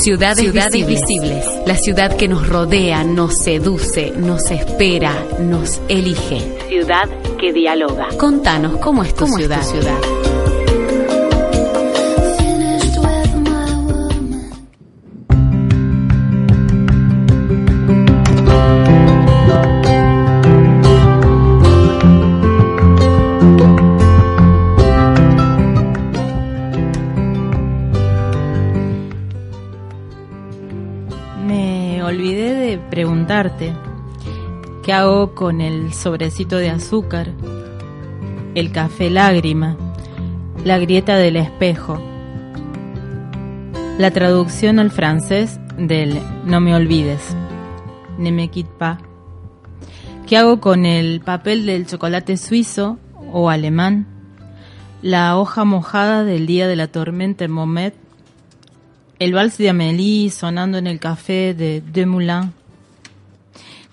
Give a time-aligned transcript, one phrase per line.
[0.00, 1.44] Ciudades, Ciudades visibles.
[1.66, 6.40] La ciudad que nos rodea, nos seduce, nos espera, nos elige.
[6.68, 7.06] Ciudad
[7.38, 8.08] que dialoga.
[8.16, 9.62] Contanos cómo es tu ciudad.
[9.62, 10.19] ciudad?
[34.90, 37.30] Qué hago con el sobrecito de azúcar,
[38.56, 39.76] el café lágrima,
[40.64, 42.02] la grieta del espejo,
[43.98, 47.36] la traducción al francés del no me olvides,
[48.18, 48.98] ne me quitte pas.
[50.26, 52.98] ¿Qué hago con el papel del chocolate suizo
[53.32, 54.08] o alemán?
[55.02, 57.94] La hoja mojada del día de la tormenta en Momet,
[59.20, 62.54] el vals de Amélie sonando en el café de De Moulin,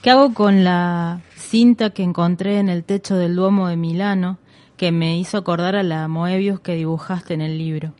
[0.07, 4.37] ¿Qué hago con la cinta que encontré en el techo del Duomo de Milano
[4.77, 7.91] que me hizo acordar a la Moebius que dibujaste en el libro?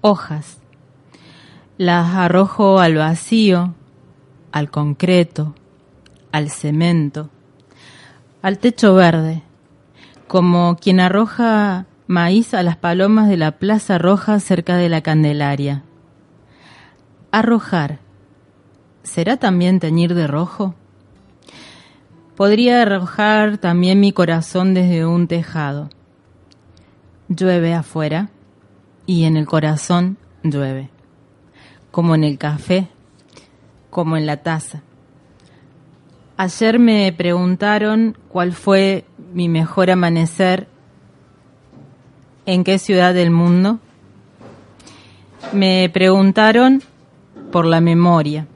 [0.00, 0.60] Hojas.
[1.76, 3.74] Las arrojo al vacío,
[4.52, 5.56] al concreto,
[6.30, 7.30] al cemento,
[8.40, 9.42] al techo verde,
[10.28, 15.82] como quien arroja maíz a las palomas de la Plaza Roja cerca de la Candelaria.
[17.32, 18.05] Arrojar
[19.06, 20.74] ¿será también teñir de rojo?
[22.36, 25.88] Podría arrojar también mi corazón desde un tejado.
[27.28, 28.30] Llueve afuera
[29.06, 30.90] y en el corazón llueve,
[31.90, 32.88] como en el café,
[33.90, 34.82] como en la taza.
[36.36, 40.68] Ayer me preguntaron cuál fue mi mejor amanecer,
[42.44, 43.78] en qué ciudad del mundo.
[45.52, 46.82] Me preguntaron
[47.50, 48.46] por la memoria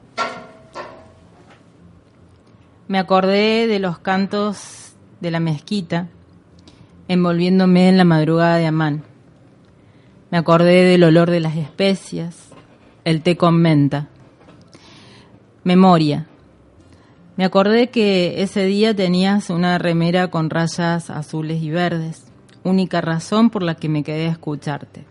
[2.91, 6.09] me acordé de los cantos de la mezquita,
[7.07, 9.03] envolviéndome en la madrugada de Amán.
[10.29, 12.49] Me acordé del olor de las especias,
[13.05, 14.09] el té con menta.
[15.63, 16.27] Memoria.
[17.37, 22.25] Me acordé que ese día tenías una remera con rayas azules y verdes,
[22.65, 25.05] única razón por la que me quedé a escucharte.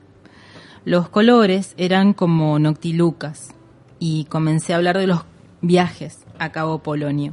[0.84, 3.54] Los colores eran como noctilucas
[3.98, 5.22] y comencé a hablar de los
[5.62, 7.32] viajes a Cabo Polonio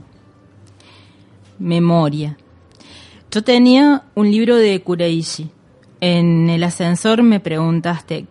[1.59, 2.37] memoria.
[3.29, 5.51] Yo tenía un libro de Kureishi.
[5.99, 8.25] En el ascensor me preguntaste,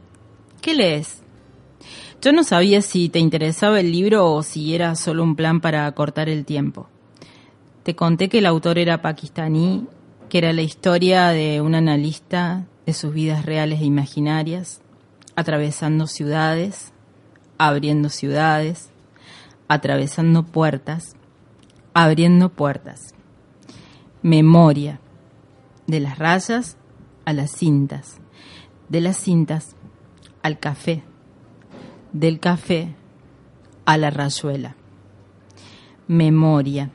[0.62, 1.20] ¿qué lees?
[2.22, 5.90] Yo no sabía si te interesaba el libro o si era solo un plan para
[5.92, 6.88] cortar el tiempo.
[7.82, 9.86] Te conté que el autor era pakistaní,
[10.28, 14.80] que era la historia de un analista de sus vidas reales e imaginarias,
[15.36, 16.92] atravesando ciudades,
[17.58, 18.90] abriendo ciudades,
[19.68, 21.16] atravesando puertas,
[21.92, 23.15] abriendo puertas
[24.26, 24.98] memoria,
[25.86, 26.76] de las rayas
[27.26, 28.18] a las cintas,
[28.88, 29.76] de las cintas
[30.42, 31.04] al café,
[32.12, 32.96] del café
[33.84, 34.74] a la rayuela.
[36.08, 36.90] Memoria.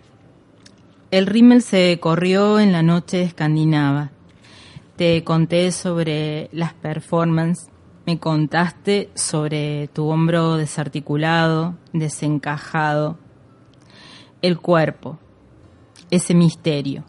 [1.09, 4.11] El rímel se corrió en la noche escandinava.
[4.97, 7.69] Te conté sobre las performances,
[8.05, 13.17] me contaste sobre tu hombro desarticulado, desencajado,
[14.41, 15.17] el cuerpo,
[16.09, 17.05] ese misterio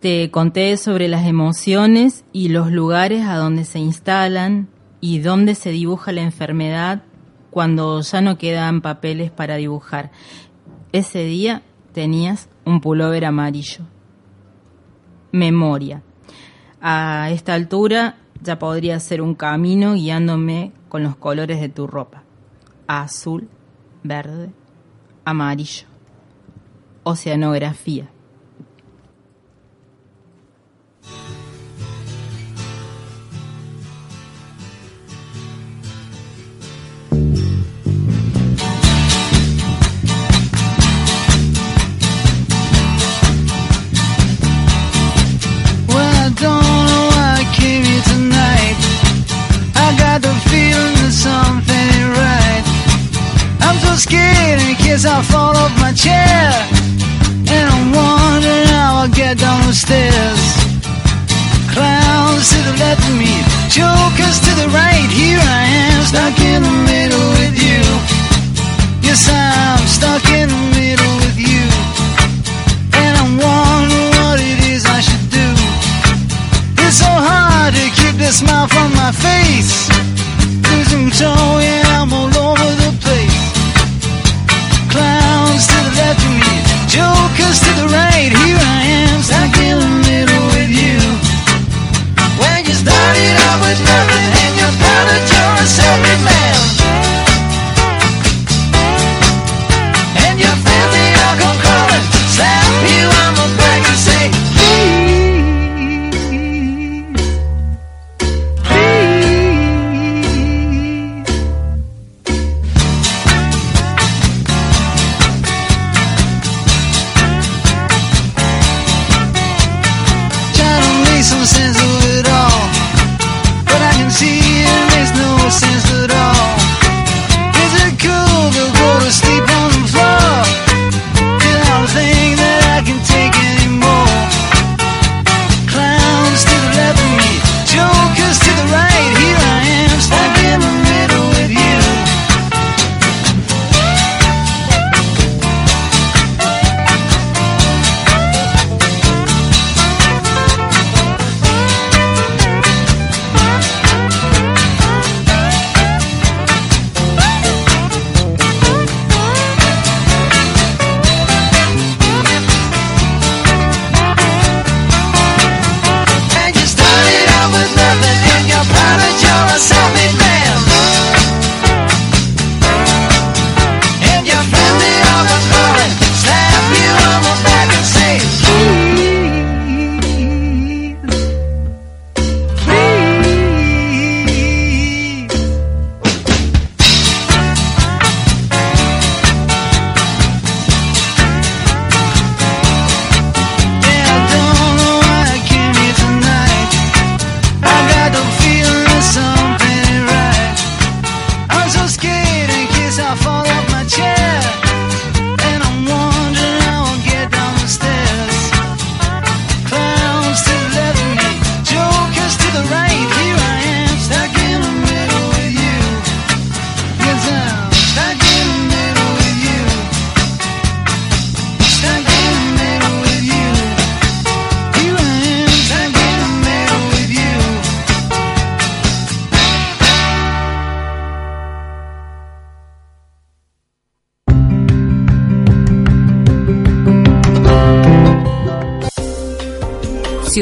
[0.00, 4.68] te conté sobre las emociones y los lugares a donde se instalan
[5.00, 7.02] y dónde se dibuja la enfermedad
[7.50, 10.10] cuando ya no quedan papeles para dibujar.
[10.92, 13.84] Ese día tenías un pullover amarillo.
[15.32, 16.02] Memoria.
[16.80, 22.22] A esta altura ya podría ser un camino guiándome con los colores de tu ropa.
[22.86, 23.48] Azul,
[24.04, 24.50] verde,
[25.24, 25.86] amarillo.
[27.02, 28.10] Oceanografía.
[53.98, 56.46] Scared in case I fall off my chair.
[57.50, 60.42] And I'm wondering how I'll get down the stairs.
[61.74, 63.34] Clowns to the left of me,
[63.66, 65.08] jokers to the right.
[65.10, 67.82] Here I am, stuck in the middle with you.
[69.02, 71.66] Yes, I'm stuck in the middle with you.
[73.02, 75.48] And I'm wondering what it is I should do.
[76.86, 79.88] It's so hard to the smile from my face.
[80.62, 81.87] 最终终于。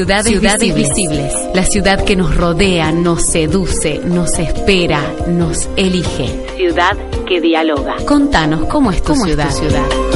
[0.07, 1.33] Ciudades, visibles.
[1.53, 6.47] La ciudad que nos rodea, nos seduce, nos espera, nos elige.
[6.57, 7.97] Ciudad que dialoga.
[8.07, 9.51] Contanos cómo es tu ciudad.
[9.51, 10.16] ciudad?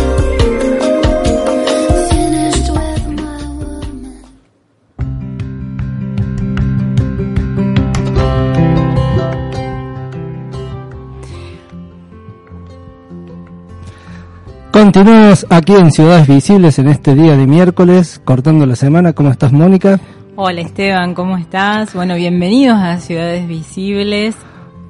[14.92, 19.12] Continuamos aquí en Ciudades Visibles en este día de miércoles, cortando la semana.
[19.12, 20.00] ¿Cómo estás, Mónica?
[20.34, 21.94] Hola, Esteban, ¿cómo estás?
[21.94, 24.34] Bueno, bienvenidos a Ciudades Visibles,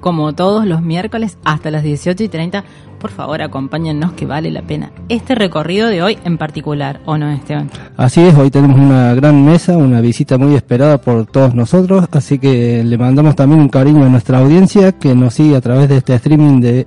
[0.01, 2.65] como todos los miércoles, hasta las 18 y 30.
[2.99, 7.31] Por favor, acompáñennos que vale la pena este recorrido de hoy en particular, ¿o no,
[7.31, 7.69] Esteban?
[7.99, 12.39] Así es, hoy tenemos una gran mesa, una visita muy esperada por todos nosotros, así
[12.39, 15.99] que le mandamos también un cariño a nuestra audiencia que nos sigue a través de
[15.99, 16.87] este streaming de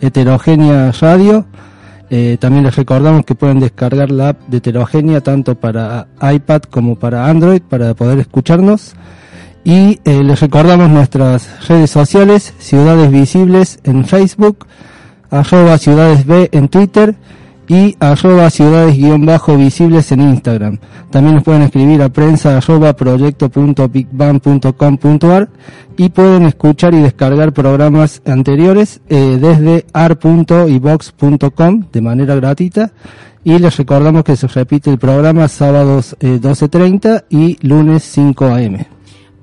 [0.00, 1.44] Heterogénea Radio
[2.10, 6.96] eh, también les recordamos que pueden descargar la app de Heterogénea tanto para iPad como
[6.96, 8.94] para Android para poder escucharnos.
[9.64, 14.66] Y eh, les recordamos nuestras redes sociales, Ciudades Visibles en Facebook,
[15.30, 17.16] arroba Ciudades en Twitter
[17.68, 20.78] y arroba ciudades-visibles en Instagram.
[21.10, 25.48] También nos pueden escribir a prensa arroba proyecto.bigbang.com.ar
[25.96, 32.90] y pueden escuchar y descargar programas anteriores eh, desde ar.ibox.com de manera gratuita
[33.44, 38.93] y les recordamos que se repite el programa sábados 12.30 eh, y lunes 5 am.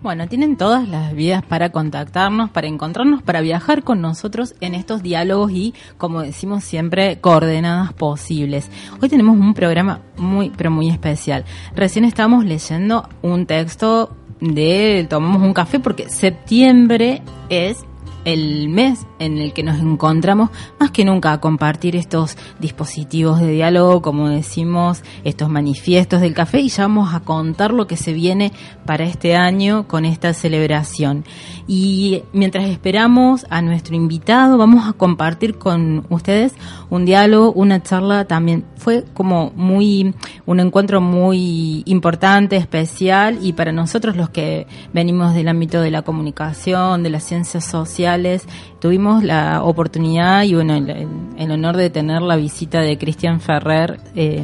[0.02, 5.04] Bueno, tienen todas las vías para contactarnos, para encontrarnos, para viajar con nosotros en estos
[5.04, 8.72] diálogos y, como decimos siempre, coordenadas posibles.
[9.00, 11.46] Hoy tenemos un programa muy, pero muy especial.
[11.76, 17.78] Recién estamos leyendo un texto de Tomamos un café porque septiembre es
[18.26, 20.50] el mes en el que nos encontramos
[20.80, 26.60] más que nunca a compartir estos dispositivos de diálogo, como decimos, estos manifiestos del café
[26.60, 28.52] y ya vamos a contar lo que se viene
[28.86, 31.24] para este año con esta celebración.
[31.68, 36.54] Y mientras esperamos a nuestro invitado, vamos a compartir con ustedes
[36.90, 38.66] un diálogo, una charla también.
[38.76, 40.14] Fue como muy,
[40.46, 46.02] un encuentro muy importante, especial y para nosotros los que venimos del ámbito de la
[46.02, 48.48] comunicación, de las ciencias sociales,
[48.80, 54.44] tuvimos la oportunidad y bueno, el, honor de tener la visita de Cristian Ferrer, eh,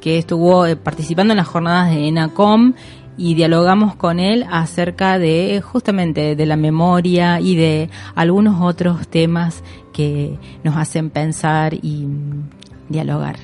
[0.00, 2.74] que estuvo eh, participando en las jornadas de ENACOM
[3.16, 9.62] y dialogamos con él acerca de justamente de la memoria y de algunos otros temas
[9.92, 12.50] que nos hacen pensar y mm,
[12.88, 13.36] dialogar.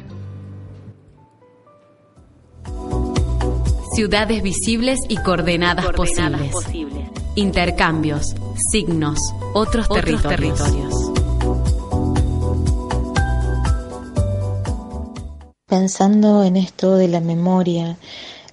[3.95, 6.53] Ciudades visibles y coordenadas, posibles.
[7.41, 8.35] Intercambios,
[8.71, 9.19] signos,
[9.55, 10.61] otros, territorios.
[15.67, 17.97] Pensando en esto de la memoria,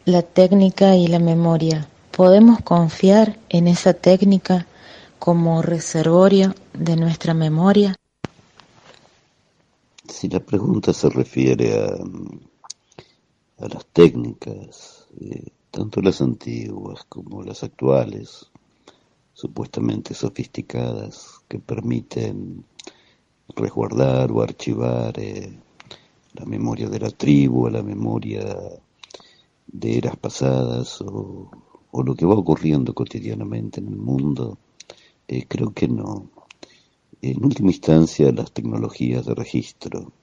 [0.05, 4.67] la técnica y la memoria, ¿podemos confiar en esa técnica
[5.19, 7.93] como reservorio de nuestra memoria?
[10.07, 17.63] Si la pregunta se refiere a, a las técnicas, eh, tanto las antiguas como las
[17.63, 18.49] actuales,
[19.37, 22.65] supuestamente sofisticadas que permiten
[23.55, 25.55] resguardar o archivar eh,
[26.33, 28.43] la memoria de la tribu, la memoria
[29.67, 31.51] de eras pasadas o,
[32.03, 34.57] lo que va ocurriendo cotidianamente en el mundo,
[35.27, 36.31] eh, creo que no.
[37.21, 40.13] En última instancia, las tecnologías de registro,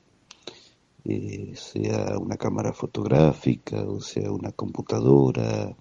[1.04, 5.76] eh, sea una cámara fotográfica, o sea una computadora,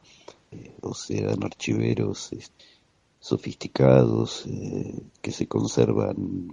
[0.82, 2.32] o sean archiveros
[3.24, 6.50] sofisticados eh, que se conservan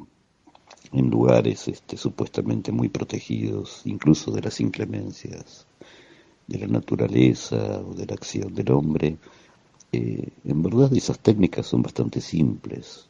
[0.93, 5.67] en lugares este, supuestamente muy protegidos, incluso de las inclemencias
[6.47, 9.19] de la naturaleza o de la acción del hombre.
[9.91, 13.09] Eh, en verdad esas técnicas son bastante simples,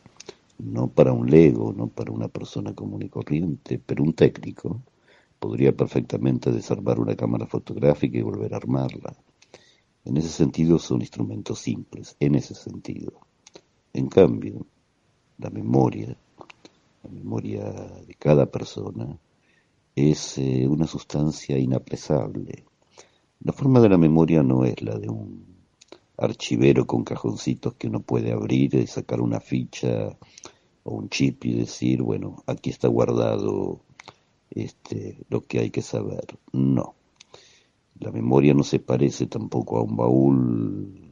[0.58, 4.80] no para un lego, no para una persona común y corriente, pero un técnico
[5.38, 9.14] podría perfectamente desarmar una cámara fotográfica y volver a armarla.
[10.06, 13.12] En ese sentido son instrumentos simples, en ese sentido.
[13.92, 14.66] En cambio,
[15.38, 16.16] la memoria,
[17.02, 17.64] la memoria
[18.06, 19.18] de cada persona,
[19.96, 22.64] es eh, una sustancia inapresable.
[23.40, 25.44] La forma de la memoria no es la de un
[26.16, 30.16] archivero con cajoncitos que uno puede abrir y sacar una ficha
[30.84, 33.80] o un chip y decir, bueno, aquí está guardado
[34.50, 36.38] este, lo que hay que saber.
[36.52, 36.94] No.
[37.98, 41.09] La memoria no se parece tampoco a un baúl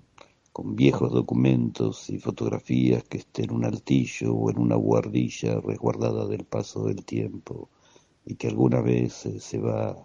[0.59, 6.27] con viejos documentos y fotografías que estén en un altillo o en una guardilla resguardada
[6.27, 7.71] del paso del tiempo
[8.27, 10.05] y que alguna vez eh, se va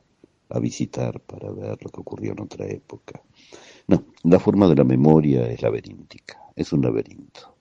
[0.50, 3.20] a visitar para ver lo que ocurrió en otra época.
[3.88, 7.56] No, la forma de la memoria es laberíntica, es un laberinto.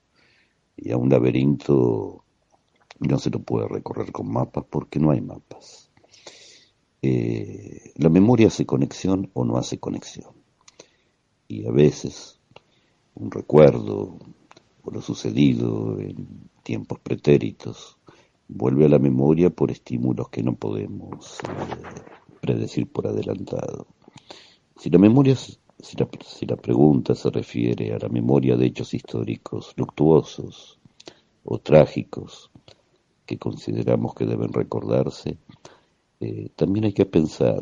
[0.77, 2.23] Y a un laberinto
[2.99, 5.89] no se lo puede recorrer con mapas porque no hay mapas.
[7.01, 10.35] Eh, la memoria hace conexión o no hace conexión.
[11.47, 12.39] Y a veces
[13.15, 14.17] un recuerdo
[14.83, 17.97] o lo sucedido en tiempos pretéritos
[18.47, 22.03] vuelve a la memoria por estímulos que no podemos eh,
[22.41, 23.87] predecir por adelantado.
[24.77, 30.79] Si la memoria, si la, pregunta se refiere a la memoria de hechos históricos luctuosos
[31.43, 32.51] o trágicos
[33.25, 35.37] que consideramos que deben recordarse,
[36.19, 37.61] eh, también hay que pensar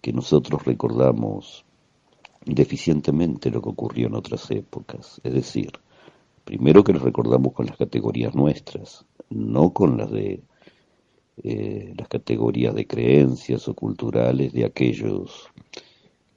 [0.00, 1.64] que nosotros recordamos
[2.46, 5.72] deficientemente lo que ocurrió en otras épocas, es decir,
[6.44, 10.42] primero que lo recordamos con las categorías nuestras, no con las de
[11.42, 15.48] eh, las categorías de creencias o culturales de aquellos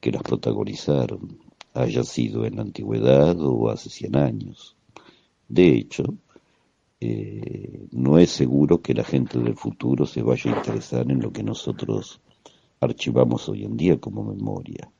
[0.00, 1.38] que las protagonizaron,
[1.74, 4.76] haya sido en la antigüedad o hace 100 años.
[5.48, 6.02] De hecho,
[7.00, 11.32] eh, no es seguro que la gente del futuro se vaya a interesar en lo
[11.32, 12.20] que nosotros
[12.80, 14.90] archivamos hoy en día como memoria.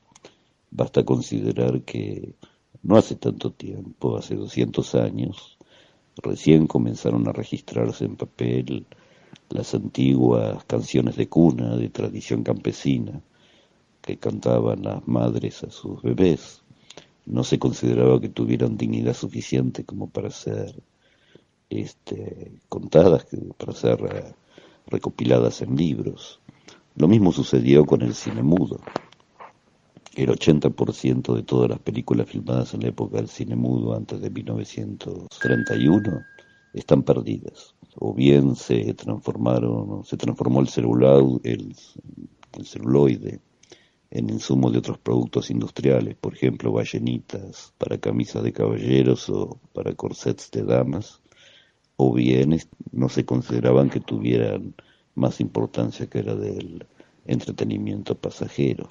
[0.71, 2.35] Basta considerar que
[2.83, 5.59] no hace tanto tiempo, hace 200 años,
[6.23, 8.87] recién comenzaron a registrarse en papel
[9.51, 13.23] las antiguas canciones de cuna de tradición campesina
[14.03, 16.63] que cantaban las madres a sus bebés.
[17.27, 20.83] No se consideraba que tuvieran dignidad suficiente como para ser
[21.69, 24.35] este, contadas, para ser eh,
[24.87, 26.41] recopiladas en libros.
[26.97, 28.81] Lo mismo sucedió con el cine mudo.
[30.19, 34.29] El 80% de todas las películas filmadas en la época del cine mudo antes de
[34.31, 36.25] 1931
[36.73, 37.77] están perdidas.
[37.95, 41.73] O bien se transformaron, se transformó el, celular, el,
[42.53, 43.39] el celuloide
[44.11, 49.95] en insumo de otros productos industriales, por ejemplo, ballenitas para camisas de caballeros o para
[49.95, 51.23] corsets de damas,
[51.97, 52.59] o bien
[52.91, 54.75] no se consideraban que tuvieran
[55.15, 56.89] más importancia que la del
[57.25, 58.91] entretenimiento pasajero.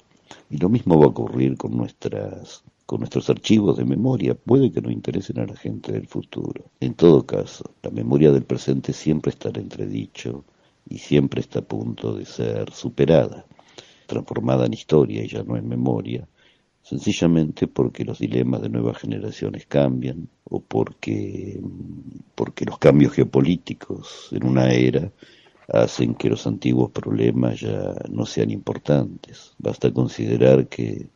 [0.50, 4.80] Y lo mismo va a ocurrir con nuestras con nuestros archivos de memoria, puede que
[4.80, 6.70] no interesen a la gente del futuro.
[6.80, 10.42] En todo caso, la memoria del presente siempre estará entredicho
[10.88, 13.44] y siempre está a punto de ser superada,
[14.06, 16.26] transformada en historia y ya no en memoria,
[16.82, 21.60] sencillamente porque los dilemas de nuevas generaciones cambian o porque,
[22.34, 25.12] porque los cambios geopolíticos en una era
[25.68, 29.52] hacen que los antiguos problemas ya no sean importantes.
[29.58, 31.06] Basta considerar que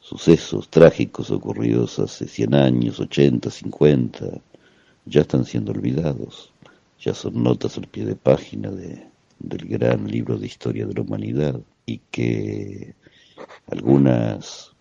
[0.00, 4.40] sucesos trágicos ocurridos hace 100 años, 80, 50,
[5.04, 6.52] ya están siendo olvidados.
[7.00, 9.06] Ya son notas al pie de página de,
[9.38, 12.94] del gran libro de historia de la humanidad y que
[13.70, 14.72] algunas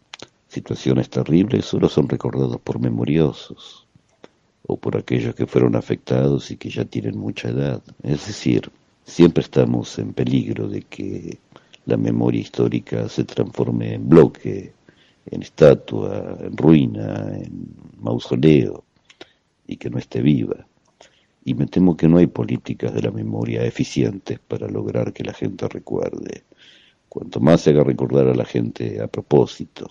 [0.47, 3.85] situaciones terribles solo son recordados por memoriosos
[4.65, 7.81] o por aquellos que fueron afectados y que ya tienen mucha edad.
[8.03, 8.71] Es decir,
[9.05, 11.39] siempre estamos en peligro de que
[11.85, 14.73] la memoria histórica se transforme en bloque,
[15.25, 17.67] en estatua, en ruina, en
[17.99, 18.83] mausoleo
[19.67, 20.65] y que no esté viva.
[21.45, 25.33] Y me temo que no hay políticas de la memoria eficientes para lograr que la
[25.33, 26.43] gente recuerde.
[27.09, 29.87] Cuanto más se haga recordar a la gente a propósito,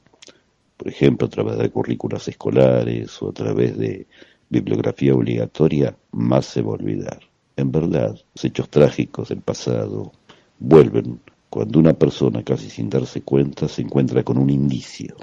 [0.76, 4.06] por ejemplo, a través de currículas escolares o a través de
[4.48, 7.31] bibliografía obligatoria, más se va a olvidar.
[7.56, 10.12] En verdad, los hechos trágicos del pasado
[10.58, 15.16] vuelven cuando una persona, casi sin darse cuenta, se encuentra con un indicio,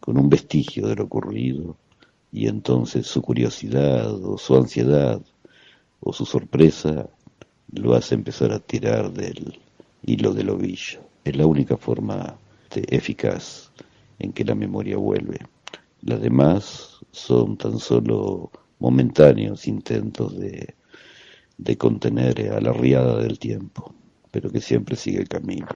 [0.00, 1.76] con un vestigio de lo ocurrido,
[2.32, 5.20] y entonces su curiosidad o su ansiedad
[6.00, 7.10] o su sorpresa
[7.70, 9.58] lo hace empezar a tirar del
[10.04, 11.00] hilo del ovillo.
[11.24, 12.38] Es la única forma
[12.74, 13.70] eficaz
[14.18, 15.38] en que la memoria vuelve.
[16.00, 20.74] Las demás son tan solo momentáneos intentos de,
[21.58, 23.94] de contener a la riada del tiempo,
[24.30, 25.68] pero que siempre sigue el camino.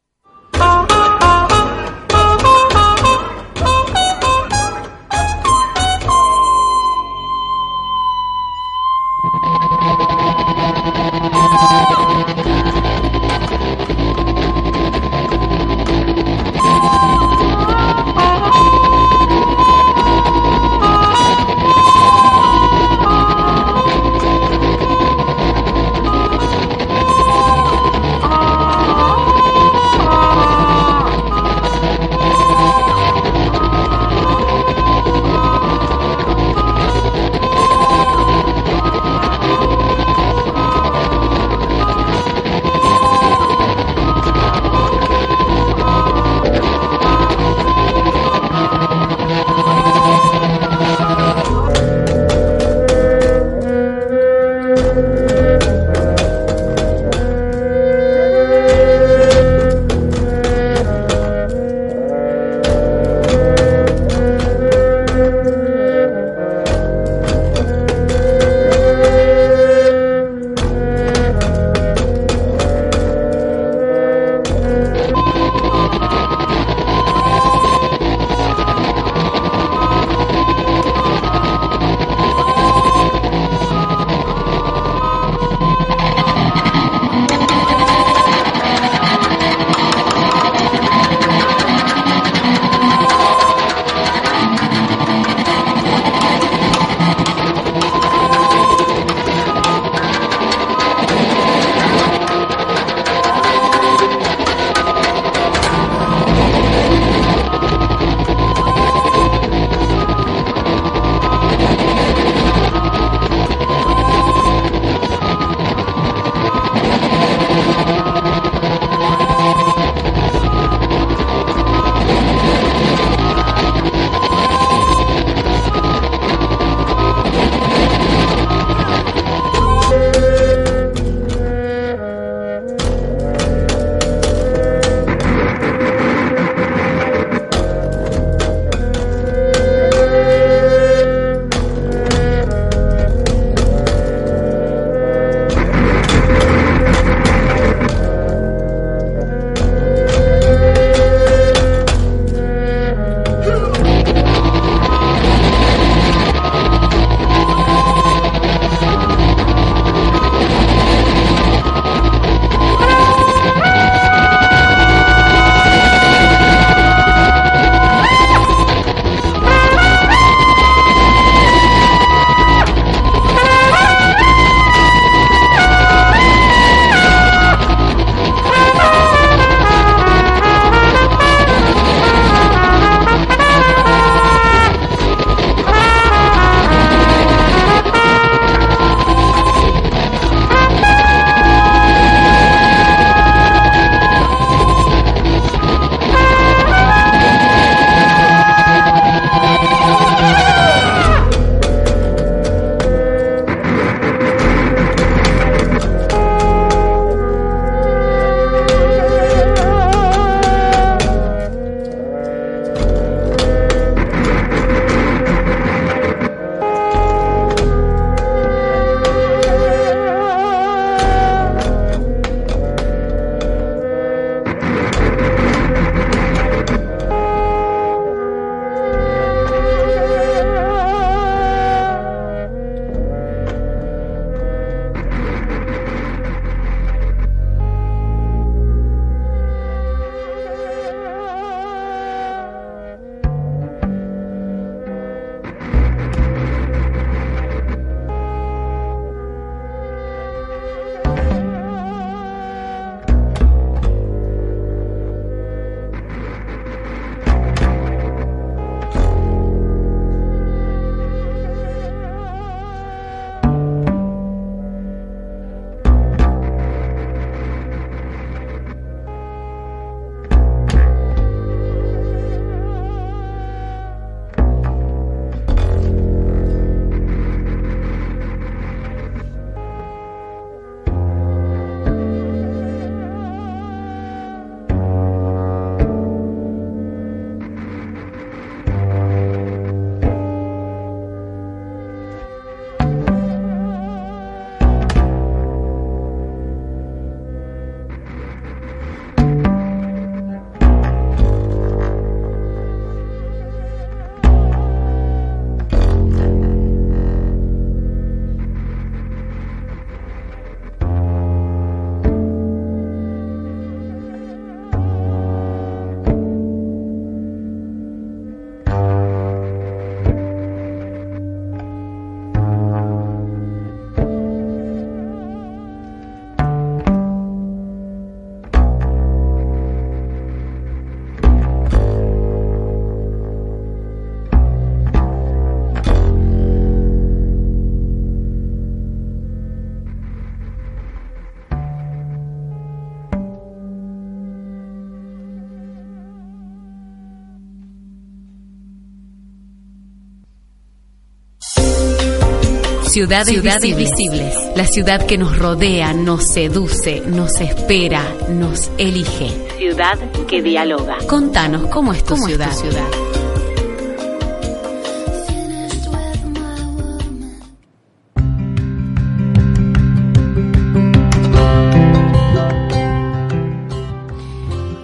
[352.97, 354.35] Ciudades, Ciudades visibles.
[354.57, 359.29] La ciudad que nos rodea, nos seduce, nos espera, nos elige.
[359.59, 360.97] Ciudad que dialoga.
[361.07, 362.51] Contanos cómo es tu ciudad.
[362.53, 362.89] ciudad?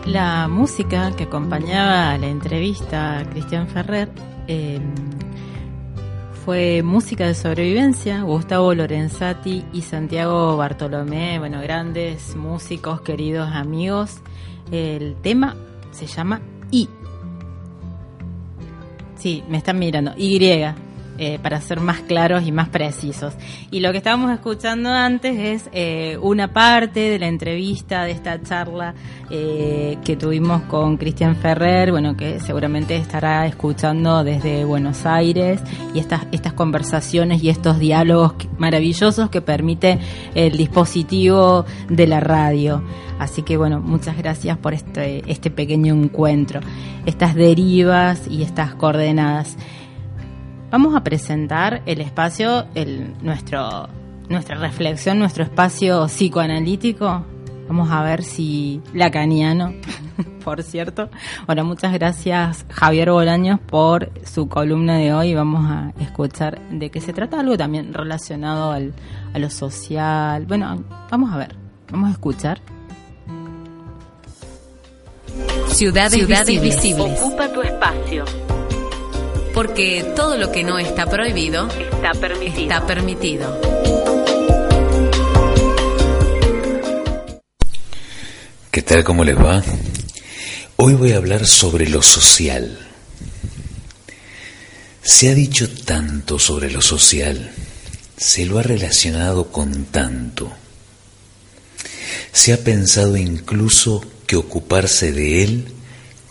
[0.04, 4.10] La música que acompañaba a la entrevista a Cristian Ferrer
[4.48, 4.80] eh,
[6.44, 14.16] fue música de sobrevivencia, Gustavo Lorenzati y Santiago Bartolomé, bueno, grandes músicos, queridos amigos.
[14.72, 15.56] El tema
[15.92, 16.40] se llama
[16.72, 16.88] I.
[19.16, 20.14] Sí, me están mirando.
[20.16, 20.40] Y.
[21.18, 23.34] Eh, para ser más claros y más precisos.
[23.70, 28.42] Y lo que estábamos escuchando antes es eh, una parte de la entrevista, de esta
[28.42, 28.94] charla
[29.30, 35.60] eh, que tuvimos con Cristian Ferrer, bueno, que seguramente estará escuchando desde Buenos Aires,
[35.94, 39.98] y estas, estas conversaciones y estos diálogos maravillosos que permite
[40.34, 42.82] el dispositivo de la radio.
[43.18, 46.60] Así que bueno, muchas gracias por este, este pequeño encuentro,
[47.04, 49.56] estas derivas y estas coordenadas.
[50.72, 53.90] Vamos a presentar el espacio, el, nuestro,
[54.30, 57.26] nuestra reflexión, nuestro espacio psicoanalítico.
[57.68, 59.74] Vamos a ver si lacaniano,
[60.44, 61.10] por cierto.
[61.44, 65.34] Bueno, muchas gracias Javier Bolaños por su columna de hoy.
[65.34, 68.94] Vamos a escuchar de qué se trata, algo también relacionado al,
[69.34, 70.46] a lo social.
[70.46, 71.54] Bueno, vamos a ver,
[71.90, 72.62] vamos a escuchar.
[75.66, 77.20] Ciudades, Ciudades visibles.
[77.20, 78.24] Ocupa tu espacio
[79.54, 83.60] porque todo lo que no está prohibido está permitido.
[88.70, 89.04] ¿Qué tal?
[89.04, 89.62] ¿Cómo les va?
[90.76, 92.78] Hoy voy a hablar sobre lo social.
[95.02, 97.52] Se ha dicho tanto sobre lo social,
[98.16, 100.50] se lo ha relacionado con tanto.
[102.32, 105.81] Se ha pensado incluso que ocuparse de él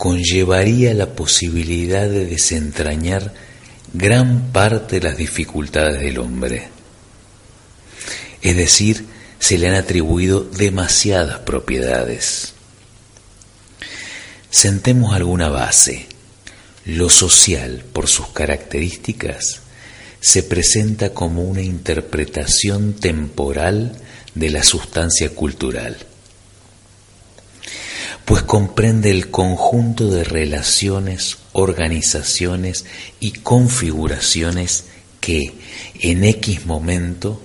[0.02, 3.32] conllevaría la posibilidad de desentrañar
[3.92, 6.70] gran parte de las dificultades del hombre.
[8.40, 9.06] Es decir,
[9.38, 12.54] se le han atribuido demasiadas propiedades.
[14.50, 16.08] Sentemos alguna base.
[16.84, 19.60] Lo social, por sus características,
[20.18, 23.92] se presenta como una interpretación temporal
[24.34, 25.96] de la sustancia cultural
[28.24, 32.84] pues comprende el conjunto de relaciones, organizaciones
[33.20, 34.84] y configuraciones
[35.20, 35.52] que
[36.00, 37.42] en X momento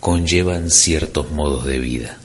[0.00, 2.18] conllevan ciertos modos de vida.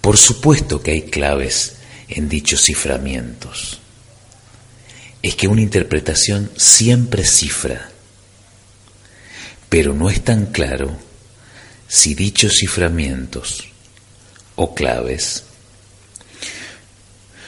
[0.00, 1.76] Por supuesto que hay claves
[2.08, 3.78] en dichos ciframientos.
[5.22, 7.90] Es que una interpretación siempre cifra,
[9.68, 10.96] pero no es tan claro
[11.88, 13.70] si dichos ciframientos
[14.62, 15.44] o claves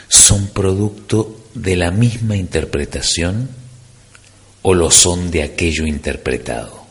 [0.08, 3.50] son producto de la misma interpretación
[4.62, 6.86] o lo son de aquello interpretado.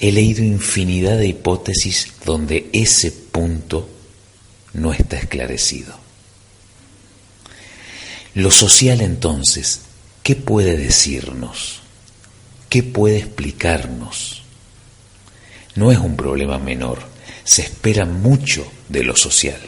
[0.00, 3.90] He leído infinidad de hipótesis donde ese punto
[4.72, 5.94] no está esclarecido.
[8.32, 9.82] Lo social entonces,
[10.22, 11.80] ¿qué puede decirnos?
[12.70, 14.44] ¿Qué puede explicarnos?
[15.74, 17.11] No es un problema menor
[17.44, 19.60] se espera mucho de lo social.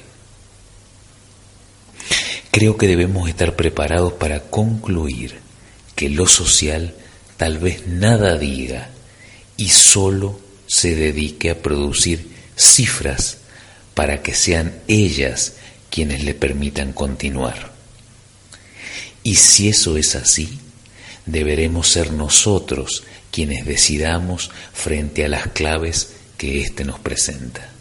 [2.51, 5.41] Creo que debemos estar preparados para concluir
[5.97, 6.95] que lo social
[7.37, 8.91] tal vez nada diga
[9.57, 13.39] y solo se dedique a producir cifras
[13.95, 15.55] para que sean ellas
[15.91, 17.73] quienes le permitan continuar.
[19.23, 20.59] Y si eso es así,
[21.27, 26.14] deberemos ser nosotros quienes decidamos frente a las claves
[26.45, 27.74] que éste nos presenta.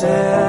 [0.00, 0.47] said.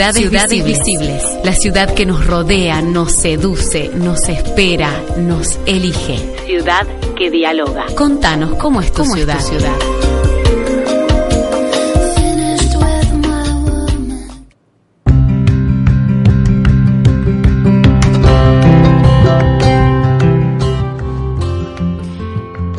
[0.00, 1.22] Ciudades, visibles.
[1.44, 6.16] La ciudad que nos rodea, nos seduce, nos espera, nos elige.
[6.46, 7.84] Ciudad que dialoga.
[7.94, 9.38] Contanos cómo es tu ciudad.
[9.40, 9.76] ciudad?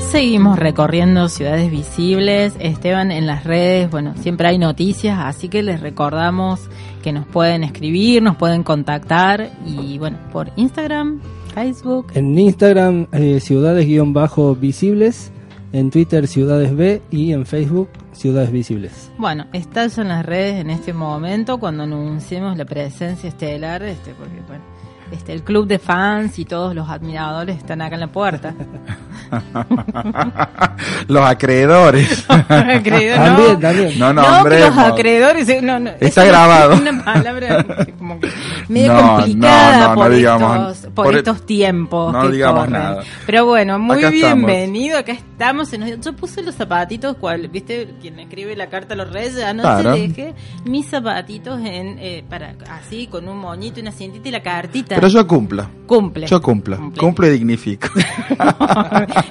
[0.10, 2.56] Seguimos recorriendo ciudades visibles.
[2.60, 6.71] Esteban, en las redes, bueno, siempre hay noticias, así que les recordamos
[7.02, 11.20] que nos pueden escribir, nos pueden contactar y bueno, por Instagram,
[11.54, 12.12] Facebook.
[12.14, 15.32] En Instagram, eh, ciudades-visibles,
[15.74, 19.12] en Twitter, ciudades B y en Facebook, ciudades visibles.
[19.18, 24.42] Bueno, estás en las redes en este momento cuando anunciemos la presencia estelar, este, porque
[24.48, 24.64] bueno,
[25.12, 28.56] este, el club de fans y todos los admiradores están acá en la puerta.
[31.08, 32.26] los acreedores.
[32.48, 34.00] también, también.
[34.00, 35.64] No, no, los acreedores.
[35.64, 36.76] No, Está grabado.
[36.76, 37.66] Una palabra
[37.98, 38.30] como que
[38.70, 42.14] medio No, complicada no, no, por, no digamos- estos, por por- estos tiempos.
[42.14, 42.74] no que digamos corren.
[42.82, 43.04] nada.
[43.26, 44.36] Pero bueno, muy Acá estamos.
[44.46, 44.98] bienvenido.
[45.00, 45.68] Acá estamos.
[45.70, 47.96] Se nos- Yo puse los zapatitos, cual, ¿viste?
[48.02, 49.42] Quien escribe la carta a los reyes.
[49.44, 49.92] Anoche Claro.
[49.94, 50.34] dejé
[50.66, 54.96] mis zapatitos en eh, para así, con un moñito, una cintita y la cartita.
[54.96, 55.68] Pero yo cumplo.
[55.88, 56.28] Cumple.
[56.28, 56.92] Yo cumplo.
[56.98, 57.28] Cumple.
[57.28, 57.88] Y dignifico.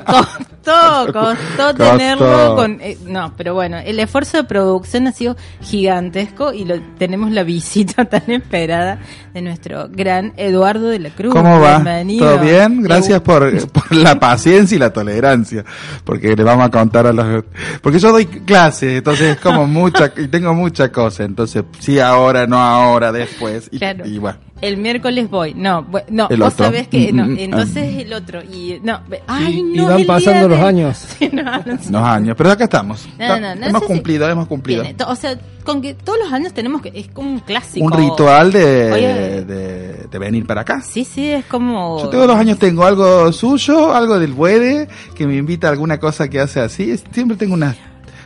[0.07, 1.75] costó, costó Costó.
[1.75, 2.79] tenerlo con...
[2.81, 7.43] eh, no, pero bueno, el esfuerzo de producción ha sido gigantesco y lo, tenemos la
[7.43, 8.99] visita tan esperada
[9.35, 11.33] de nuestro gran Eduardo de la Cruz.
[11.33, 11.77] ¿Cómo va?
[11.77, 12.27] Bienvenido.
[12.27, 12.83] ¿Todo bien?
[12.83, 15.65] Gracias por, por la paciencia y la tolerancia.
[16.05, 17.45] Porque le vamos a contar a los...
[17.81, 20.13] Porque yo doy clases, entonces es como mucha...
[20.17, 21.25] Y tengo mucha cosa.
[21.25, 23.69] Entonces, sí ahora, no ahora, después.
[23.73, 24.05] Y, Claro.
[24.07, 24.39] y bueno.
[24.61, 25.55] El miércoles voy.
[25.55, 26.67] No, no, El vos otro.
[26.67, 27.13] sabés que...
[27.13, 28.43] No, Mm, mm, entonces el otro.
[28.43, 30.99] Y, no, ay, Y- y no, van pasando los de- años.
[31.19, 31.89] Sí, no, no sé.
[31.89, 32.35] Unos años.
[32.37, 33.09] Pero acá estamos.
[33.19, 34.83] No, no, no hemos sé si- cumplido, hemos cumplido.
[34.83, 36.93] Viene, to- o sea, con que todos los años tenemos que...
[36.95, 37.85] Es como un clásico.
[37.87, 39.45] Un ritual de, Oye.
[39.45, 40.83] de, de venir para acá.
[40.83, 42.03] Sí, sí, es como...
[42.03, 45.99] Yo todos los años tengo algo suyo, algo del Buede, que me invita a alguna
[45.99, 46.95] cosa que hace así.
[47.13, 47.77] Siempre tengo unas,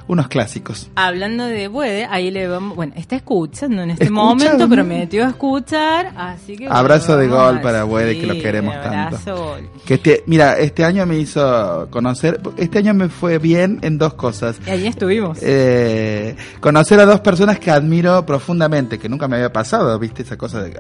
[0.06, 0.90] unos clásicos.
[0.96, 6.12] Hablando de Buede, ahí le vamos, bueno, está escuchando en este Escucha, momento, prometió escuchar,
[6.16, 6.68] así que...
[6.68, 9.70] Abrazo de gol para Buede, que lo sí, queremos abrazo, tanto.
[9.84, 14.14] Que este, mira, este año me hizo conocer, este año me fue bien en dos
[14.14, 14.56] cosas.
[14.66, 15.38] Y ahí estuvimos.
[15.40, 20.36] Eh, conocer a dos personas que admiro profundamente, que nunca me había pasado, viste, esa
[20.36, 20.74] cosa de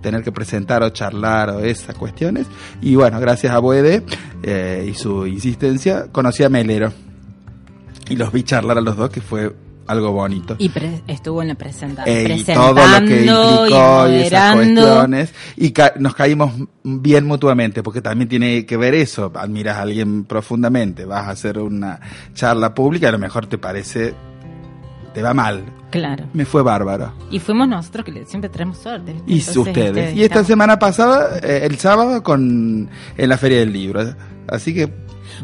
[0.00, 2.46] tener que presentar o charlar o esas cuestiones.
[2.80, 4.02] Y bueno, gracias a Buede
[4.42, 6.92] eh, y su insistencia, conocí a Melero.
[8.08, 9.54] Y los vi charlar a los dos, que fue
[9.86, 10.54] algo bonito.
[10.58, 14.22] Y pre- estuvo en la presenta Eh, y presentando todo lo que implicó y y,
[14.22, 15.34] esas cuestiones.
[15.56, 16.52] Y ca- nos caímos
[16.84, 19.32] bien mutuamente porque también tiene que ver eso.
[19.34, 21.98] Admiras a alguien profundamente vas a hacer una
[22.34, 24.14] charla pública a lo mejor te parece
[25.14, 25.62] te va mal.
[25.90, 26.24] Claro.
[26.32, 27.12] me fue bárbaro.
[27.30, 29.14] Y fuimos nosotros que siempre traemos suerte.
[29.26, 29.88] y Entonces, ustedes.
[29.88, 32.88] este, y esta estamos- semana pasada eh, el sábado con
[33.18, 34.00] en la feria del libro.
[34.48, 34.90] Así que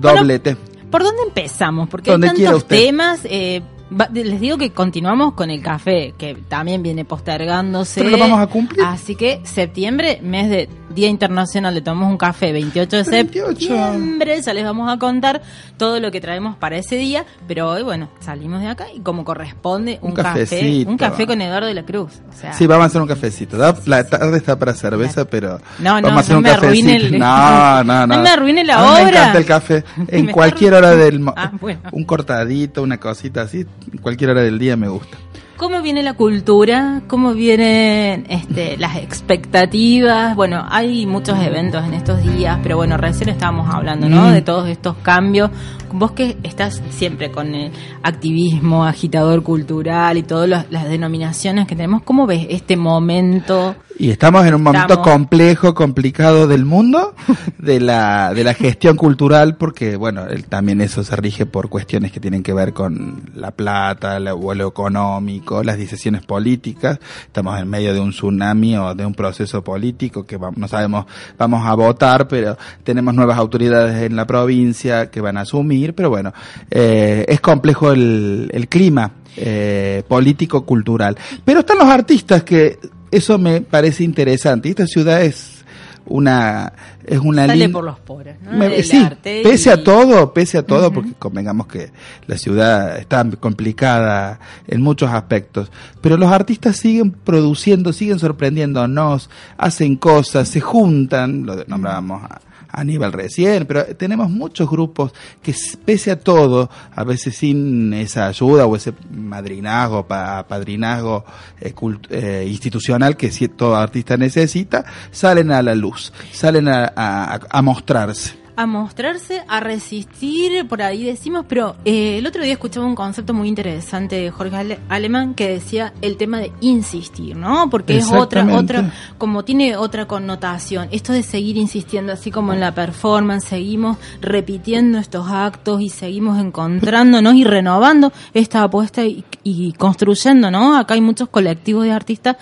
[0.01, 0.57] doblete
[0.91, 1.89] ¿Por dónde empezamos?
[1.89, 3.20] Porque hay tantos temas.
[3.24, 8.01] eh, va- les digo que continuamos con el café, que también viene postergándose.
[8.01, 8.82] Pero lo vamos a cumplir.
[8.84, 10.68] Así que septiembre, mes de
[10.99, 13.49] Día Internacional de Tomamos un Café, 28 de 28.
[13.61, 14.42] septiembre.
[14.42, 15.42] Ya les vamos a contar
[15.76, 17.24] todo lo que traemos para ese día.
[17.46, 20.40] Pero hoy, bueno, salimos de acá y como corresponde, un, Un café.
[20.40, 20.90] cafecito.
[20.90, 22.14] Un café con Eduardo de la Cruz.
[22.28, 23.57] O sea, Sí, vamos a hacer un cafecito.
[23.57, 26.88] Da- La tarde está para cerveza, pero No, no, vamos a hacer no un cafecito.
[26.90, 28.16] el- No, no, no.
[28.16, 29.09] no me arruine la A mí Me obra.
[29.20, 29.84] encanta el café.
[30.09, 31.24] En cualquier hora del...
[31.36, 31.80] Ah, bueno.
[31.92, 33.64] Un cortadito, una cosita así.
[33.92, 35.16] En cualquier hora del día me gusta.
[35.59, 37.03] ¿Cómo viene la cultura?
[37.09, 40.37] ¿Cómo vienen este, las expectativas?
[40.37, 44.29] Bueno, hay muchos eventos en estos días, pero bueno, recién estábamos hablando, ¿no?
[44.29, 44.33] Mm.
[44.35, 45.51] De todos estos cambios.
[45.91, 47.73] Vos que estás siempre con el
[48.05, 53.75] activismo, agitador cultural y todas las, las denominaciones que tenemos, ¿cómo ves este momento?
[54.01, 55.09] Y estamos en un momento Estamos.
[55.12, 57.16] complejo, complicado del mundo,
[57.59, 62.12] de la, de la gestión cultural, porque, bueno, el- también eso se rige por cuestiones
[62.12, 67.01] que tienen que ver con la plata, la- o lo económico, las decisiones políticas.
[67.26, 71.66] Estamos en medio de un tsunami o de un proceso político que no sabemos, vamos
[71.66, 76.32] a votar, pero tenemos nuevas autoridades en la provincia que van a asumir, pero bueno,
[76.70, 81.16] eh, es complejo el, el clima eh, político-cultural.
[81.44, 82.78] Pero están los artistas que
[83.11, 84.69] eso me parece interesante.
[84.69, 85.65] Esta ciudad es
[86.07, 86.73] una
[87.05, 88.53] es una Sale por los poros, ¿no?
[88.53, 91.91] Me- El sí, arte pese y- a todo, pese a todo, porque convengamos que
[92.27, 95.71] la ciudad está complicada en muchos aspectos,
[96.03, 102.41] pero los artistas siguen produciendo, siguen sorprendiéndonos, hacen cosas, se juntan, lo nombrábamos a
[102.81, 105.12] Aníbal recién, pero tenemos muchos grupos
[105.43, 105.55] que
[105.85, 111.24] pese a todo, a veces sin esa ayuda o ese madrinazgo, pa- padrinazgo
[111.61, 111.74] eh,
[112.11, 118.39] eh, institucional que todo artista necesita, salen a la luz, salen a- a mostrarse.
[118.61, 123.33] A mostrarse, a resistir, por ahí decimos, pero eh, el otro día escuchaba un concepto
[123.33, 127.71] muy interesante de Jorge Ale- Alemán que decía el tema de insistir, ¿no?
[127.71, 130.89] Porque es otra, otra, como tiene otra connotación.
[130.91, 136.41] Esto de seguir insistiendo, así como en la performance, seguimos repitiendo estos actos y seguimos
[136.41, 140.77] encontrándonos y renovando esta apuesta y, y construyendo, ¿no?
[140.77, 142.37] Acá hay muchos colectivos de artistas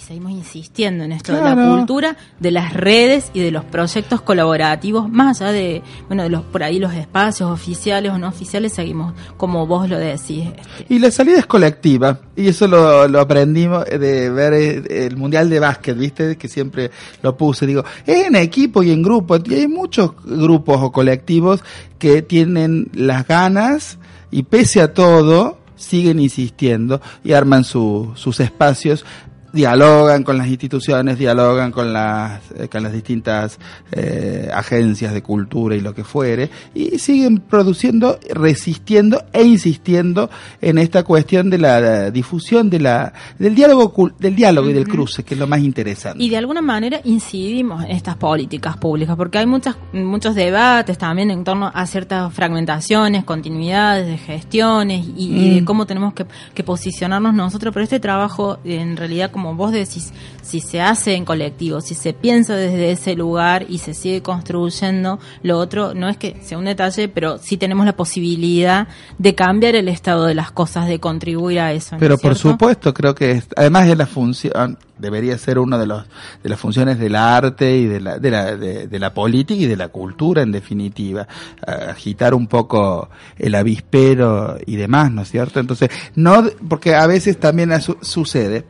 [0.00, 4.20] y seguimos insistiendo en esto de la cultura, de las redes y de los proyectos
[4.22, 8.72] colaborativos, más allá de, bueno, de los por ahí los espacios oficiales o no oficiales,
[8.72, 10.46] seguimos como vos lo decís.
[10.46, 10.62] este,
[10.94, 15.50] Y la salida es colectiva, y eso lo, lo aprendimos de ver eh, el Mundial
[15.50, 16.36] de Básquet, ¿viste?
[16.36, 16.90] Que siempre
[17.22, 21.62] lo puse, digo, es en equipo y en grupo, y hay muchos grupos o colectivos
[21.98, 23.98] que tienen las ganas
[24.30, 29.04] y pese a todo siguen insistiendo y arman su- sus espacios
[29.52, 33.58] dialogan con las instituciones, dialogan con las, eh, con las distintas
[33.92, 40.30] eh, agencias de cultura y lo que fuere, y siguen produciendo, resistiendo e insistiendo
[40.60, 45.22] en esta cuestión de la difusión de la, del diálogo, del diálogo y del cruce,
[45.24, 46.22] que es lo más interesante.
[46.22, 51.30] Y de alguna manera incidimos en estas políticas públicas, porque hay muchas, muchos debates también
[51.30, 55.64] en torno a ciertas fragmentaciones, continuidades de gestiones y, de mm.
[55.64, 60.12] cómo tenemos que, que posicionarnos nosotros, pero este trabajo en realidad como vos decís,
[60.42, 65.18] si se hace en colectivo, si se piensa desde ese lugar y se sigue construyendo,
[65.42, 68.88] lo otro no es que sea un detalle, pero sí tenemos la posibilidad
[69.18, 71.96] de cambiar el estado de las cosas, de contribuir a eso.
[71.98, 76.04] pero por supuesto, creo que además de la función, debería ser una de, los,
[76.42, 79.76] de las funciones del arte y de la, de la, de, la política y de
[79.76, 81.26] la cultura en definitiva,
[81.66, 85.60] agitar un poco el avispero y demás, ¿no es cierto?
[85.60, 87.70] Entonces, no, porque a veces también
[88.02, 88.64] sucede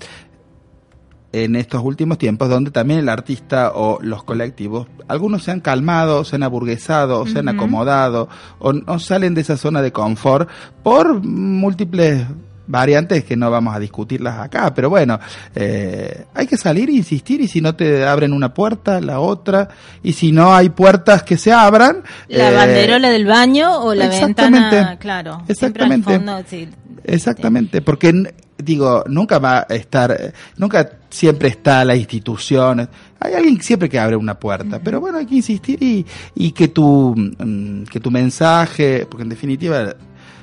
[1.33, 6.25] en estos últimos tiempos donde también el artista o los colectivos, algunos se han calmado,
[6.25, 8.29] se han aburguesado, se han acomodado
[8.59, 10.49] o no salen de esa zona de confort
[10.83, 12.27] por múltiples
[12.71, 15.19] variantes que no vamos a discutirlas acá, pero bueno,
[15.55, 19.69] eh, hay que salir e insistir y si no te abren una puerta, la otra,
[20.03, 22.03] y si no hay puertas que se abran...
[22.29, 25.43] La eh, banderola del baño o la ventana, claro.
[25.49, 26.21] Exactamente.
[27.03, 32.89] Exactamente, porque digo, nunca va a estar, nunca siempre está la institución,
[33.19, 36.69] hay alguien siempre que abre una puerta, pero bueno, hay que insistir y, y que
[36.69, 39.95] tu, mm, que tu mensaje, porque en definitiva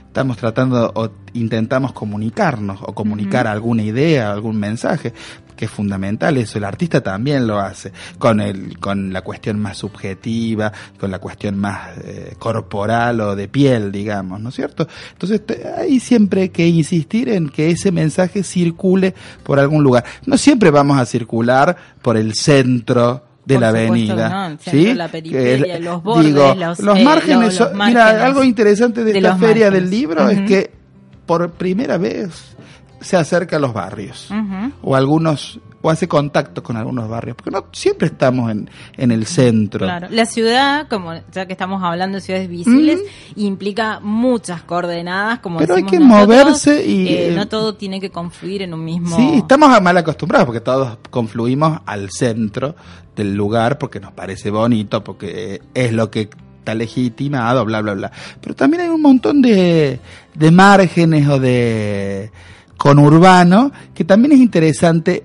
[0.08, 5.14] estamos tratando o intentamos comunicarnos o comunicar alguna idea, algún mensaje,
[5.58, 6.58] que es fundamental eso.
[6.58, 11.58] El artista también lo hace con el, con la cuestión más subjetiva, con la cuestión
[11.58, 14.88] más eh, corporal o de piel, digamos, ¿no es cierto?
[15.12, 15.42] Entonces
[15.78, 20.06] hay siempre que insistir en que ese mensaje circule por algún lugar.
[20.26, 24.58] No siempre vamos a circular por el centro de la avenida.
[24.60, 24.94] ¿sí?
[24.94, 29.90] La periferia, los bordes, digo, los, eh, márgenes, Mira, algo interesante de, esta feria del
[29.90, 30.72] libro es que
[31.26, 32.57] por primera vez
[33.00, 34.30] se acerca a los barrios.
[34.82, 39.26] O algunos o hace contacto con algunos barrios, porque no siempre estamos en, en el
[39.26, 39.86] centro.
[39.86, 43.00] Claro, la ciudad, como ya que estamos hablando de ciudades visibles,
[43.36, 47.08] implica muchas coordenadas, como Pero hay que moverse y...
[47.08, 49.16] Eh, no todo tiene que confluir en un mismo...
[49.16, 52.76] Sí, estamos mal acostumbrados, porque todos confluimos al centro
[53.16, 56.30] del lugar, porque nos parece bonito, porque es lo que
[56.60, 58.12] está legitimado, bla, bla, bla.
[58.42, 60.00] Pero también hay un montón de,
[60.34, 62.32] de márgenes o de
[62.78, 65.24] conurbano que también es interesante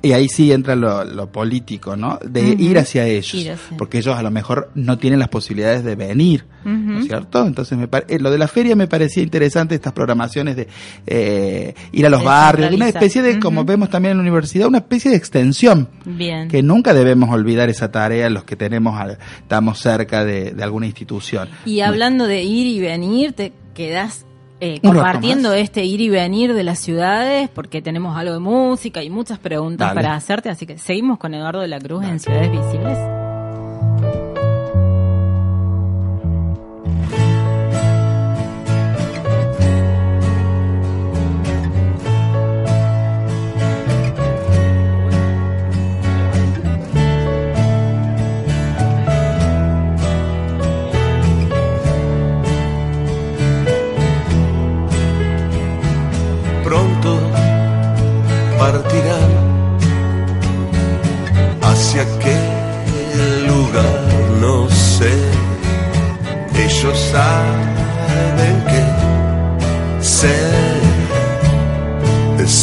[0.00, 2.18] y ahí sí entra lo, político, ¿no?
[2.24, 6.44] De ir hacia ellos, porque ellos a lo mejor no tienen las posibilidades de venir,
[6.64, 7.44] ¿no es cierto?
[7.44, 10.68] Entonces, me eh, lo de la feria me parecía interesante, estas programaciones de
[11.06, 14.78] eh, ir a los barrios, una especie de, como vemos también en la universidad, una
[14.78, 15.88] especie de extensión.
[16.04, 16.48] Bien.
[16.48, 19.00] Que nunca debemos olvidar esa tarea los que tenemos,
[19.40, 21.48] estamos cerca de, de alguna institución.
[21.64, 24.26] Y hablando de ir y venir, te quedas
[24.64, 29.10] eh, compartiendo este ir y venir de las ciudades, porque tenemos algo de música y
[29.10, 33.31] muchas preguntas para hacerte, así que seguimos con Eduardo de la Cruz en Ciudades Visibles.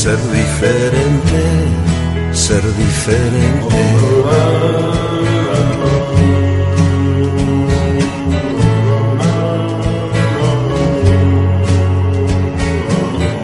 [0.09, 1.43] ser diferente,
[2.33, 3.79] ser diferente.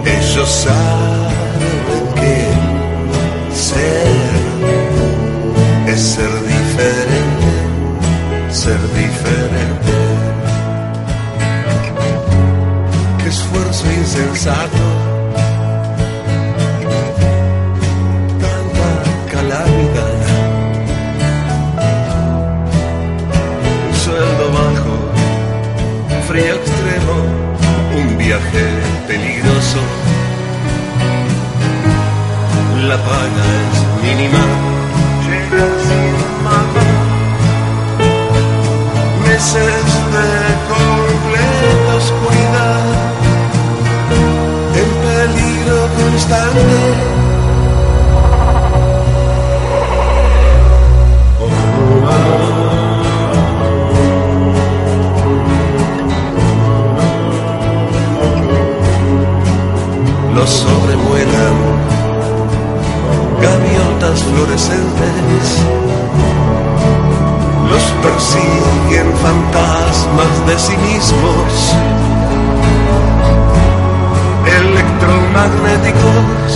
[0.05, 2.37] Ellos saben que
[3.53, 4.33] ser
[5.93, 7.51] es ser diferente,
[8.49, 9.93] ser diferente.
[13.19, 14.84] Qué esfuerzo insensato
[32.95, 34.43] la paga es mínima.
[35.25, 36.13] Llega sin
[36.45, 36.87] mamá,
[39.27, 40.29] meses de
[40.71, 42.83] completa oscuridad,
[44.81, 47.14] en peligro constante.
[63.45, 65.45] gaviotas fluorescentes.
[67.69, 71.75] Los persiguen fantasmas de sí mismos,
[74.61, 76.49] electromagnéticos,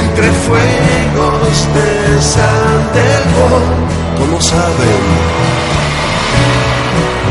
[0.00, 3.50] entre fuegos de Santelmo,
[4.18, 5.04] como saben,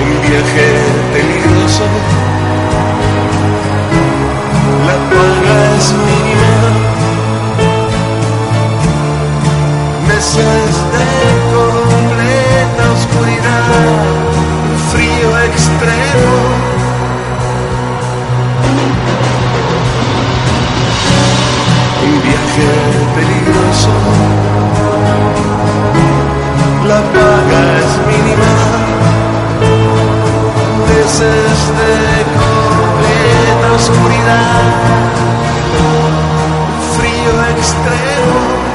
[0.04, 0.70] un viaje
[1.14, 1.88] peligroso.
[4.88, 5.39] La paz
[5.80, 5.94] es
[10.08, 11.08] meses de
[11.56, 13.72] completa oscuridad,
[14.92, 16.34] frío extremo.
[22.08, 22.72] Un viaje
[23.16, 23.96] peligroso,
[26.90, 28.54] la paga es mínima,
[30.90, 31.94] meses de
[32.42, 35.00] completa oscuridad,
[37.60, 38.69] extremo.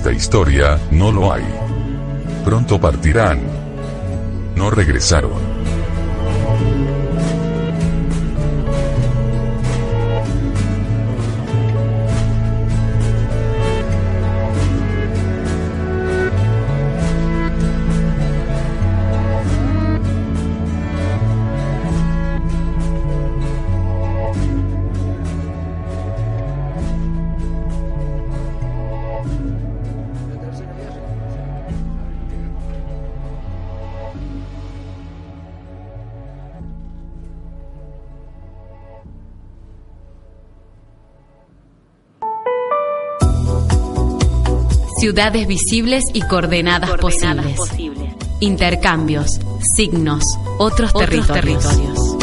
[0.00, 1.44] Esta historia, no lo hay.
[2.42, 3.38] Pronto partirán.
[4.56, 5.59] No regresaron.
[45.20, 48.10] Ciudades visibles y coordenadas, Coordenadas posibles.
[48.40, 49.38] Intercambios,
[49.76, 50.24] signos,
[50.56, 51.62] otros, territorios.
[51.62, 52.16] territorios.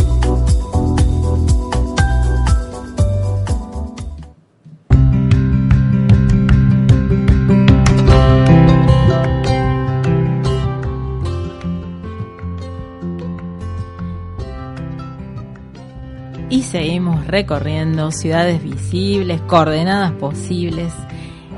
[16.49, 20.91] Y seguimos recorriendo ciudades visibles, coordenadas posibles.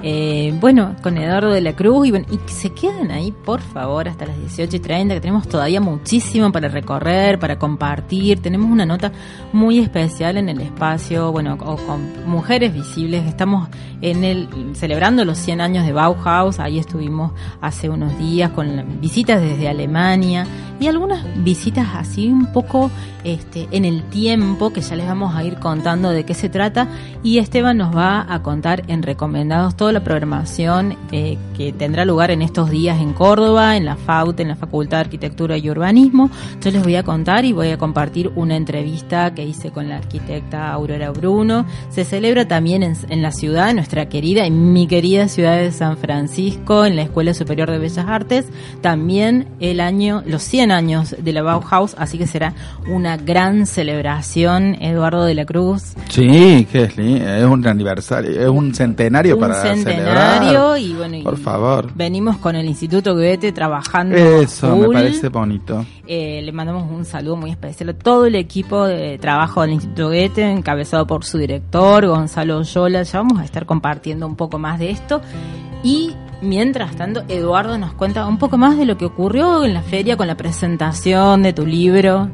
[0.02, 4.08] Eh, bueno, con Eduardo de la Cruz y, bueno, y se queden ahí, por favor,
[4.08, 8.42] hasta las 18 y 30, que tenemos todavía muchísimo para recorrer, para compartir.
[8.42, 9.12] Tenemos una nota
[9.52, 13.26] muy especial en el espacio, bueno, o con mujeres visibles.
[13.26, 13.68] Estamos
[14.02, 16.60] en el celebrando los 100 años de Bauhaus.
[16.60, 20.46] Ahí estuvimos hace unos días con visitas desde Alemania
[20.80, 22.90] y algunas visitas así un poco
[23.24, 26.88] este, en el tiempo, que ya les vamos a ir contando de qué se trata.
[27.22, 32.30] Y Esteban nos va a contar en recomendados toda la programación eh, que tendrá lugar
[32.30, 36.30] en estos días en Córdoba, en la FAUT, en la Facultad de Arquitectura y Urbanismo.
[36.62, 39.98] Yo les voy a contar y voy a compartir una entrevista que hice con la
[39.98, 41.66] arquitecta Aurora Bruno.
[41.90, 45.72] Se celebra también en, en la ciudad, en nuestra querida y mi querida ciudad de
[45.72, 48.46] San Francisco, en la Escuela Superior de Bellas Artes,
[48.82, 52.54] también el año, los 100 años de la Bauhaus, así que será
[52.88, 55.96] una gran celebración, Eduardo de la Cruz.
[56.10, 60.80] Sí, que es, es un aniversario, es un centenario un para centenario celebrar.
[60.80, 61.92] y bueno, y Por favor.
[61.96, 65.86] venimos con el Instituto Goethe trabajando Eso me parece bonito.
[66.08, 70.08] Eh, le mandamos un saludo muy especial a todo el equipo de trabajo del Instituto
[70.10, 73.04] Goethe, encabezado por su director, Gonzalo Yola.
[73.04, 75.22] Ya vamos a estar compartiendo un poco más de esto.
[75.84, 79.82] Y mientras tanto, Eduardo nos cuenta un poco más de lo que ocurrió en la
[79.82, 82.30] feria con la presentación de tu libro.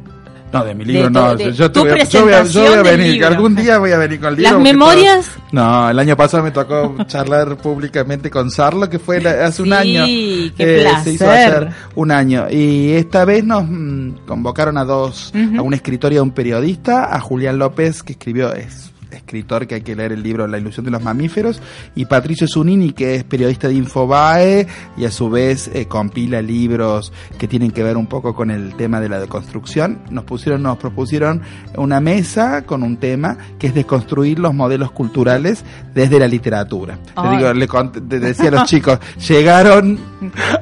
[0.53, 1.35] No, de mi libro De no.
[1.35, 3.11] de yo, te voy a, yo voy a- yo voy a venir.
[3.13, 3.27] libro.
[3.27, 4.51] Algún día voy a venir con el libro.
[4.53, 5.31] Las memorias.
[5.51, 9.73] No, el año pasado me tocó charlar públicamente con Sarlo, que fue la- hace un
[9.73, 10.05] año.
[10.05, 11.55] qué Eh, Se hizo placer.
[11.57, 12.45] ayer un año.
[12.49, 17.13] Y esta vez nos mm, convocaron a dos, a un escritor y a un periodista,
[17.13, 20.86] a Julián López, que escribió, es escritor que hay que leer el libro La ilusión
[20.86, 21.62] de los mamíferos,
[21.95, 27.12] y Patricio Zunini, que es periodista de Infobae y a su vez eh, compila libros
[27.38, 29.99] que tienen que ver un poco con el tema de la deconstrucción.
[30.10, 31.41] Nos pusieron, nos propusieron
[31.78, 36.95] una mesa con un tema que es desconstruir los modelos culturales desde la literatura.
[36.95, 37.38] Le Ay.
[37.38, 37.68] digo, le
[38.10, 39.99] le decía a los chicos, llegaron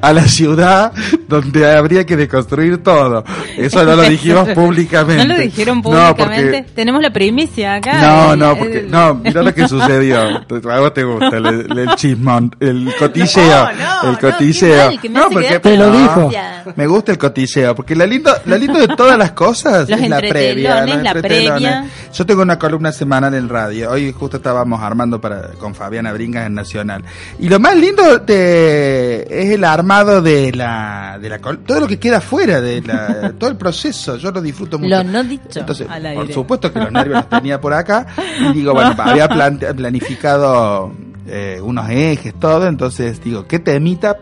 [0.02, 0.92] a la ciudad
[1.28, 3.24] donde habría que deconstruir todo.
[3.56, 5.14] Eso no lo dijimos públicamente.
[5.24, 6.58] No lo dijeron No, públicamente.
[6.62, 8.00] porque Tenemos la primicia acá.
[8.00, 10.20] no, El- no, porque, el- no, mira lo que sucedió.
[10.20, 13.44] A vos te gusta el, el chismón, el cotilleo.
[13.44, 14.86] No, no, el no, qué cotilleo.
[14.86, 16.30] mal, que me hace porque quedar Te lo no, dijo.
[16.76, 20.08] Me gusta el cotilleo, porque lo lindo, lo lindo de todas las cosas Los es
[20.08, 20.78] la previa.
[20.80, 21.86] entretelones, la previa.
[22.12, 23.90] Yo tengo una columna semanal en radio.
[23.90, 27.02] Hoy justo estábamos armando para con Fabiana Bringas en Nacional.
[27.38, 31.86] Y lo más lindo de, es el armado de la, de la col- todo lo
[31.86, 34.16] que queda fuera de la, todo el proceso.
[34.16, 34.90] Yo lo disfruto mucho.
[34.90, 38.06] Lo no dicho Entonces, al por supuesto que los nervios los tenía por acá.
[38.40, 40.92] Y digo, bueno, había planificado
[41.26, 42.66] eh, unos ejes, todo.
[42.66, 44.16] Entonces digo, ¿qué temita?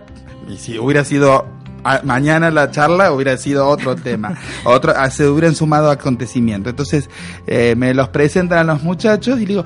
[0.48, 1.46] Y si hubiera sido
[1.84, 4.34] a- mañana la charla, hubiera sido otro tema.
[4.64, 6.70] otro ah, Se hubieran sumado acontecimientos.
[6.70, 7.08] Entonces
[7.46, 9.64] eh, me los presentan a los muchachos y digo,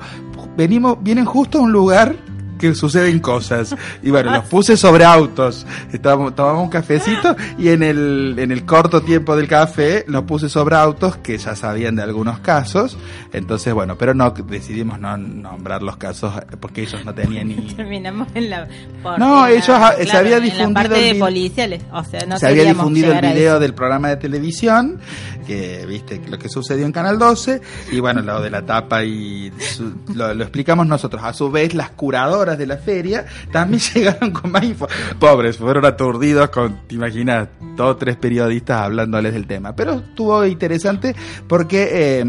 [0.55, 2.15] venimos, vienen justo a un lugar
[2.59, 3.75] que suceden cosas.
[4.03, 5.65] Y bueno, los puse sobre autos.
[5.91, 10.49] Estábamos, tomamos un cafecito y en el, en el corto tiempo del café los puse
[10.49, 12.97] sobre autos que ya sabían de algunos casos.
[13.33, 17.55] Entonces, bueno, pero no decidimos no nombrar los casos eh, porque ellos no tenían ni...
[17.75, 18.67] Terminamos en la.
[19.03, 21.83] No, en la- ellos, ah, se había En difundido la parte el de policiales.
[21.91, 24.99] O sea, no se había difundido el video del programa de televisión,
[25.45, 29.51] que viste lo que sucedió en Canal 12, y bueno, lo de la tapa y
[29.59, 31.21] su- lo, lo explicamos nosotros.
[31.23, 34.87] A su vez, las curadoras de la feria también llegaron con más info.
[35.19, 39.75] Pobres, fueron aturdidos con, te imaginas, dos tres periodistas hablándoles del tema.
[39.75, 41.15] Pero estuvo interesante
[41.47, 42.25] porque eh,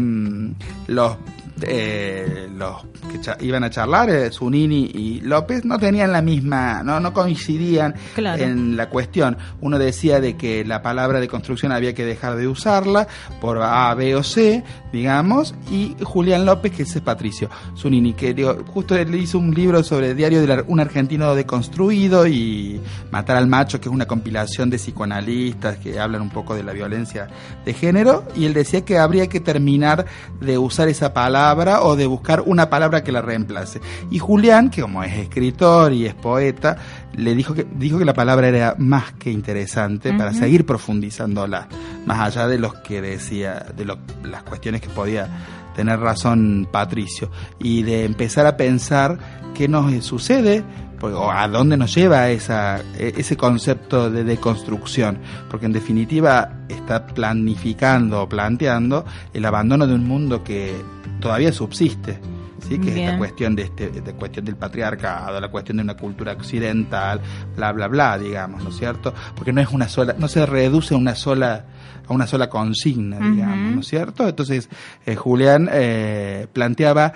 [0.87, 1.17] los
[1.63, 6.99] eh, los que iban a charlar, eh, Zunini y López, no tenían la misma, no,
[6.99, 8.43] no coincidían Claro.
[8.43, 9.37] en la cuestión.
[9.61, 13.07] Uno decía de que la palabra de construcción había que dejar de usarla
[13.41, 18.57] por A, B o C, digamos, y Julián López, que es Patricio Zunini, que digo,
[18.67, 22.79] justo él hizo un libro sobre el diario de un argentino deconstruido y
[23.11, 26.73] Matar al Macho, que es una compilación de psicoanalistas que hablan un poco de la
[26.73, 27.27] violencia
[27.65, 30.05] de género, y él decía que habría que terminar
[30.41, 31.48] de usar esa palabra
[31.83, 33.81] o de buscar una palabra que la reemplace.
[34.11, 36.77] Y Julián, que como es escritor y es poeta,
[37.15, 41.67] le dijo que dijo que la palabra era más que interesante para seguir profundizándola,
[42.05, 45.27] más allá de los que decía, de lo- las cuestiones que podía
[45.75, 47.29] tener razón Patricio,
[47.59, 49.17] y de empezar a pensar
[49.53, 50.63] qué nos sucede
[50.99, 55.17] porque- o a dónde nos lleva esa, e- ese concepto de deconstrucción,
[55.49, 60.73] porque en definitiva está planificando o planteando el abandono de un mundo que
[61.19, 62.19] todavía subsiste.
[62.67, 62.77] ¿Sí?
[62.77, 66.33] que es esta cuestión de este de cuestión del patriarcado, la cuestión de una cultura
[66.33, 67.21] occidental,
[67.55, 69.13] bla bla bla, digamos, ¿no es cierto?
[69.33, 71.65] Porque no es una sola, no se reduce a una sola
[72.05, 74.27] a una sola consigna, digamos, ¿no es cierto?
[74.27, 74.67] Entonces,
[75.05, 77.13] eh, Julián eh, planteaba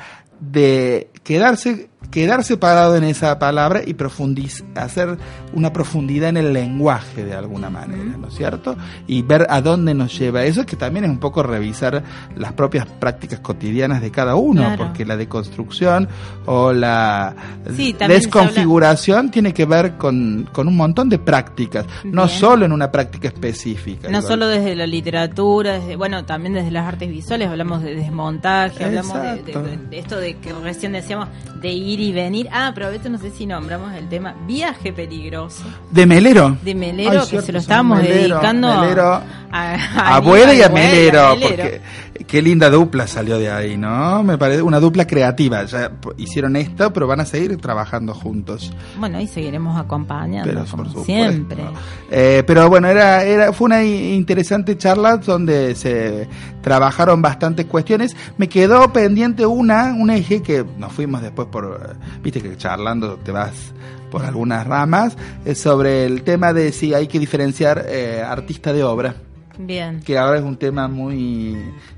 [0.51, 5.17] de quedarse quedarse parado en esa palabra y profundiz hacer
[5.51, 8.75] una profundidad en el lenguaje de alguna manera, ¿no es cierto?
[9.07, 12.03] Y ver a dónde nos lleva eso, que también es un poco revisar
[12.37, 14.83] las propias prácticas cotidianas de cada uno, Claro.
[14.85, 16.07] porque la deconstrucción
[16.45, 17.33] o la
[17.75, 22.91] Sí, desconfiguración tiene que ver con, con un montón de prácticas, no solo en una
[22.91, 24.03] práctica específica.
[24.09, 24.23] No Igual.
[24.31, 29.13] solo desde la literatura, desde, bueno, también desde las artes visuales, hablamos de desmontaje, hablamos
[29.19, 31.27] de- de esto de que recién decíamos
[31.61, 32.47] de ir y venir.
[32.51, 36.57] Ah, pero ahorita no sé si nombramos el tema viaje peligroso De Melero.
[36.61, 39.07] de Melero, Ay, que cierto, se lo estábamos Melero, dedicando a- Melero.
[39.13, 41.35] a, A Abuela y a Melero.
[41.41, 41.81] porque
[42.27, 44.23] qué linda dupla salió de ahí, ¿no?
[44.23, 45.63] Me parece una dupla creativa.
[45.65, 48.71] Ya hicieron esto, pero van a seguir trabajando juntos.
[48.97, 51.05] Bueno, y seguiremos acompañando, Pero como por supuesto.
[51.05, 51.63] siempre.
[52.11, 56.27] Eh, pero bueno, era, era, fue una interesante charla donde se
[56.61, 58.15] trabajaron bastantes cuestiones.
[58.37, 63.31] Me quedó pendiente una, un eje que nos fuimos después por, viste que charlando te
[63.31, 63.73] vas
[64.11, 65.17] por algunas ramas,
[65.55, 69.15] sobre el tema de si hay que diferenciar eh, artista de obra.
[69.57, 70.01] Bien.
[70.01, 71.55] que ahora es un tema muy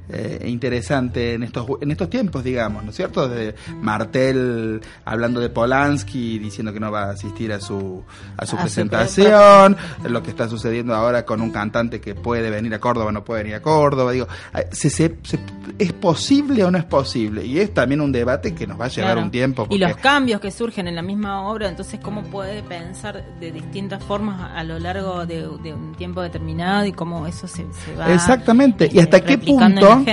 [0.09, 3.27] eh, interesante en estos en estos tiempos, digamos, ¿no es cierto?
[3.27, 8.03] De Martel hablando de Polanski diciendo que no va a asistir a su
[8.37, 9.77] a su presentación,
[10.07, 13.43] lo que está sucediendo ahora con un cantante que puede venir a Córdoba, no puede
[13.43, 14.27] venir a Córdoba, digo,
[14.71, 15.39] se- se- se-
[15.79, 17.45] ¿es posible o no es posible?
[17.45, 19.21] Y es también un debate que nos va a llevar Claro.
[19.25, 19.67] un tiempo.
[19.69, 24.03] Y los cambios que surgen en la misma obra, entonces cómo puede pensar de distintas
[24.03, 28.13] formas a, lo largo de, de un tiempo determinado y cómo eso se, se va
[28.13, 28.89] Exactamente.
[28.91, 30.11] ¿Y eh, hasta qué replicando punto?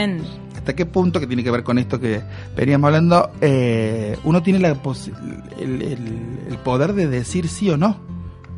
[0.57, 2.23] hasta qué punto, que tiene que ver con esto que
[2.57, 4.69] veníamos hablando, eh, uno tiene la
[5.59, 7.97] el, el- el poder de decir sí o no,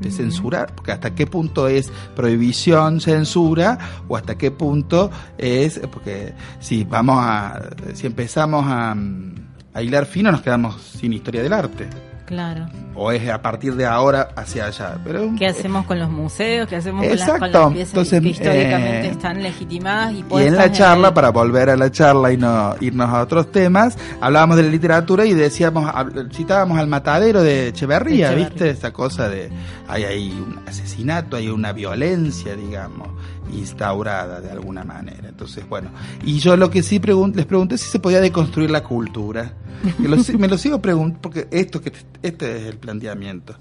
[0.01, 6.35] de censurar, porque hasta qué punto es prohibición, censura, o hasta qué punto es, porque
[6.61, 9.35] si vamos a, si empezamos a, mm,
[9.73, 11.87] a hilar fino, nos quedamos sin historia del arte.
[12.25, 12.67] Claro.
[12.95, 14.97] O es a partir de ahora hacia allá.
[15.05, 16.69] Pero ¿Qué hacemos con los museos?
[16.69, 20.43] ¿Qué hacemos con las, con las piezas Entonces, que históricamente eh, están legitimadas y Y
[20.43, 24.57] en la charla, para volver a la charla y no irnos a otros temas, hablábamos
[24.57, 25.93] de la literatura y decíamos,
[26.33, 28.49] citábamos al matadero de Echeverría, Echeverría.
[28.49, 28.71] ¿viste?
[28.71, 29.51] Esa cosa de,
[29.87, 33.09] hay ahí un asesinato, hay una violencia, digamos,
[33.53, 35.29] instaurada de alguna manera.
[35.29, 35.91] Entonces, bueno,
[36.25, 39.53] y yo lo que sí pregun- les pregunté si se podía deconstruir la cultura.
[39.99, 41.93] Lo me lo sigo preguntando, porque esto que
[42.23, 43.55] este es el planteamiento.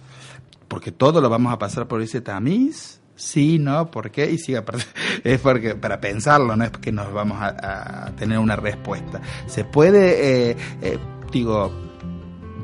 [0.67, 2.99] Porque todo lo vamos a pasar por ese tamiz.
[3.15, 4.35] Sí, no, ¿por qué?
[4.47, 4.85] Y aparte,
[5.23, 9.21] es porque para pensarlo, no es que nos vamos a, tener una respuesta.
[9.47, 10.97] Se puede, eh, eh,
[11.31, 11.71] digo,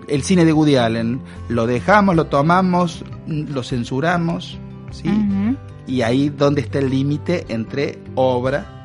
[0.07, 4.57] el cine de Woody Allen, lo dejamos, lo tomamos, lo censuramos,
[4.91, 5.07] ¿sí?
[5.89, 8.75] Y ahí donde está el límite entre obra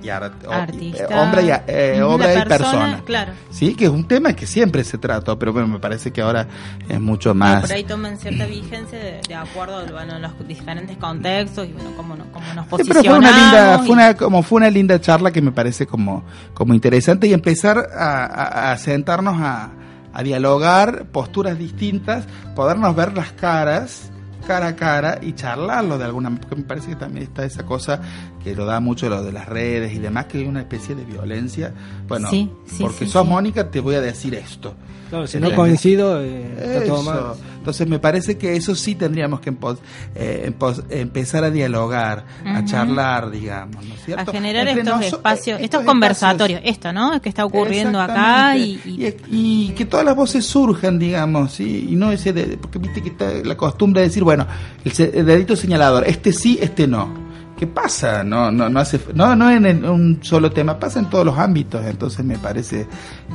[0.00, 1.04] y arte, Artista.
[1.04, 3.02] eh, obra y, eh, obra la y persona.
[3.04, 3.32] Claro.
[3.50, 6.46] Sí, que es un tema que siempre se trató, pero bueno, me parece que ahora
[6.88, 7.62] es mucho más.
[7.62, 11.90] por ahí toman cierta vigencia de, de acuerdo bueno, a los diferentes contextos y bueno,
[11.96, 13.02] cómo, no- cómo nos Sí, posicionamos.
[13.02, 15.86] pero fue una linda, y- fue una, como fue una linda charla que me parece
[15.86, 16.22] como,
[16.54, 19.70] como interesante y empezar a, a- a sentarnos a,
[20.12, 24.07] a dialogar posturas distintas, podernos ver las caras
[24.48, 28.00] cara a cara y charlarlo de alguna porque me parece que también está esa cosa
[28.42, 31.04] que lo da mucho lo de las redes y demás que hay una especie de
[31.04, 31.74] violencia
[32.08, 33.26] bueno Sí, sí, porque sí, sos.
[33.26, 34.74] Mónica te voy a decir esto
[35.08, 35.56] Claro, si no ¿Entendés?
[35.56, 37.20] coincido, eh, está todo mal.
[37.58, 39.76] Entonces me parece que eso sí tendríamos que empo-
[40.14, 45.60] eh, empo- empezar a dialogar, a charlar, digamos, ¿no es a generar Entre estos espacios,
[45.60, 46.76] eh, estos conversatorios, espacios.
[46.76, 47.20] esto, ¿no?
[47.20, 51.88] Que está ocurriendo acá y, y- y que todas las voces surjan, digamos, ¿sí?
[51.90, 54.46] y no ese de, porque viste que está la costumbre de decir, bueno,
[54.84, 57.27] el, se- el dedito señalador, este sí, este no.
[57.58, 58.22] ¿Qué pasa?
[58.22, 61.36] No, no, no hace, no, no en, en un solo tema, pasa en todos los
[61.36, 61.84] ámbitos.
[61.84, 62.86] Entonces me parece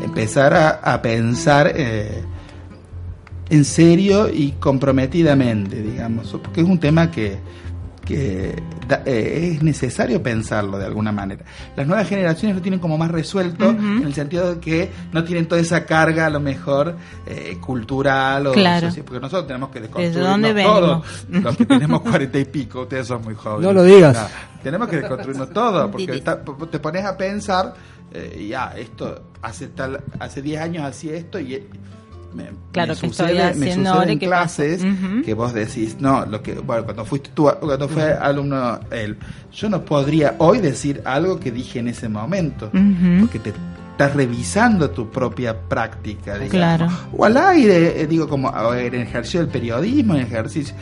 [0.02, 2.24] empezar a, a pensar eh,
[3.50, 7.38] en serio y comprometidamente, digamos, porque es un tema que,
[8.06, 11.46] que da- eh, es necesario pensarlo de alguna manera.
[11.76, 15.48] Las nuevas generaciones lo tienen como más resuelto en el sentido de que no tienen
[15.48, 16.96] toda esa carga a lo mejor
[17.26, 18.88] eh, cultural o Claro.
[18.88, 21.04] social, porque nosotros tenemos que ¿Desde desconstruirnos dónde todo.
[21.28, 21.44] venimos?
[21.46, 23.64] Los que tenemos cuarenta y pico, ustedes son muy jóvenes.
[23.66, 24.14] No lo digas.
[24.16, 24.30] Ya,
[24.62, 27.74] tenemos que desconstruirnos todo, porque está- te pones a pensar,
[28.12, 31.66] eh, ya, esto, hace tal, hace 10 años hacía esto y...
[32.34, 34.26] Me, Claro, me que sucede, estoy me sucede en pasa.
[34.28, 35.22] clases Ujú.
[35.24, 39.18] que vos decís, no, lo que, bueno, cuando fuiste tú, cuando fue alumno él,
[39.52, 43.22] yo no podría hoy decir algo que dije en ese momento, Ujú.
[43.22, 43.54] porque te
[43.92, 46.50] estás revisando tu propia práctica, digamos.
[46.50, 46.88] Claro.
[47.16, 50.74] O al aire, eh, digo, como en ejercicio del periodismo, en ejercicio.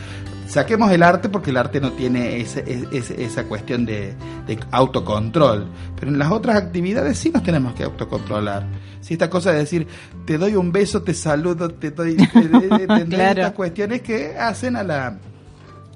[0.52, 4.14] Saquemos el arte porque el arte no tiene ese- ese- esa cuestión de,
[4.46, 5.66] de autocontrol.
[5.98, 8.66] Pero en las otras actividades sí nos tenemos que autocontrolar.
[9.00, 9.86] Si esta cosa de decir,
[10.26, 12.16] te doy un beso, te saludo, te doy.
[12.16, 13.30] te- te- te-.
[13.30, 15.16] Estas cuestiones que hacen a la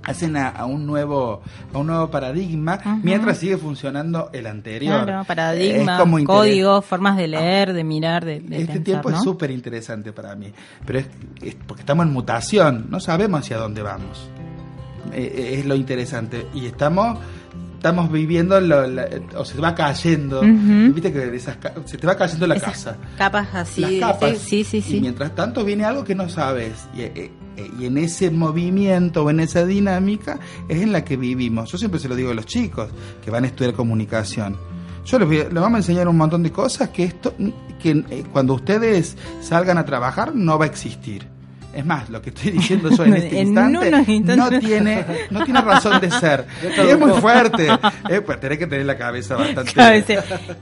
[0.05, 1.43] hacen a, a un nuevo
[1.75, 7.27] a un nuevo paradigma mientras sigue funcionando el anterior Claro, paradigma, como códigos, formas de
[7.27, 9.17] leer, de mirar, de, de este pensar, tiempo ¿no?
[9.17, 10.53] es súper interesante para mí,
[10.87, 11.07] pero es,
[11.43, 14.31] es porque estamos en mutación, no sabemos hacia dónde vamos.
[15.13, 17.19] Eh, eh, es lo interesante y estamos
[17.77, 22.47] estamos viviendo lo- la- o se va cayendo, viste que esas se te va cayendo
[22.49, 22.97] la Esas casa.
[23.17, 23.81] Capas así.
[23.83, 24.39] las capas.
[24.39, 25.01] Sí, sí, Y sí.
[25.01, 26.89] mientras tanto viene algo que no sabes.
[26.97, 27.31] Y, eh,
[27.79, 31.71] y en ese movimiento o en esa dinámica es en la que vivimos.
[31.71, 32.89] Yo siempre se lo digo a los chicos
[33.25, 34.57] que van a estudiar comunicación.
[35.05, 37.35] Yo les, voy a- les vamos a enseñar un montón de cosas que esto
[37.81, 38.03] que
[38.33, 41.29] cuando ustedes salgan a trabajar no va a existir.
[41.77, 43.91] Es más, lo que estoy diciendo yo en este En instante,
[44.37, 46.47] no tiene no tiene razón de ser.
[46.77, 47.69] Y es muy fuerte.
[48.09, 49.73] Eh, pues tenés que tener la cabeza bastante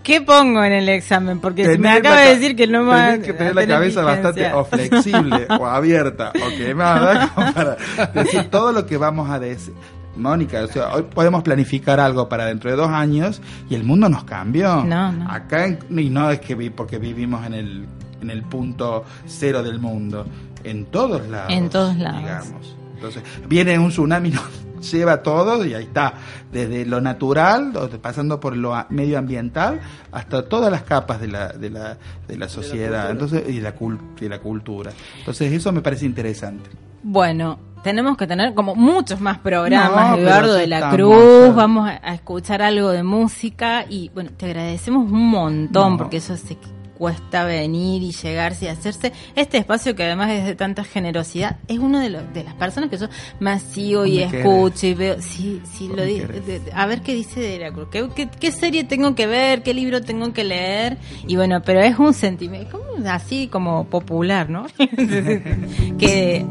[0.02, 1.40] ¿Qué pongo en el examen?
[1.40, 4.64] Porque me acaba de decir que no va tenés que tener la cabeza bastante o
[4.64, 7.76] flexible o abierta o quemada como para
[8.14, 9.74] decir todo lo que vamos a decir.
[10.16, 14.08] Mónica, o sea, hoy podemos planificar algo para dentro de dos años y el mundo
[14.08, 14.84] nos cambió.
[14.84, 15.28] No, no.
[15.28, 17.86] Acá, en- y no es que vi, porque vivimos en el,
[18.22, 20.24] en el punto cero del mundo,
[20.64, 21.52] en todos lados.
[21.52, 22.20] En todos lados.
[22.22, 22.76] Digamos.
[22.94, 24.30] Entonces, viene un tsunami,
[24.76, 26.14] nos lleva todo y ahí está.
[26.52, 29.80] Desde lo natural, pasando por lo medioambiental,
[30.12, 31.96] hasta todas las capas de la, de la,
[32.28, 34.90] de la sociedad Entonces, y, la cul- y la cultura.
[35.18, 36.70] Entonces, eso me parece interesante.
[37.02, 42.00] Bueno, tenemos que tener como muchos más programas, No, Eduardo de la Cruz, vamos a,
[42.02, 45.98] a escuchar algo de música y bueno, te agradecemos un montón No.
[45.98, 46.56] porque eso se
[47.04, 51.78] cuesta venir y llegarse y hacerse este espacio que además es de tanta generosidad es
[51.78, 53.08] uno de, los de las personas que yo
[53.40, 54.34] más sigo y querés.
[54.46, 55.16] escucho y veo.
[55.20, 58.50] Sí sí lo di- de- a ver qué dice de la Cruz ¿Qué, qué, qué
[58.52, 60.96] serie tengo que ver qué libro tengo que leer.
[61.26, 64.64] Y bueno pero es un sentimiento como así como popular no
[65.98, 66.46] que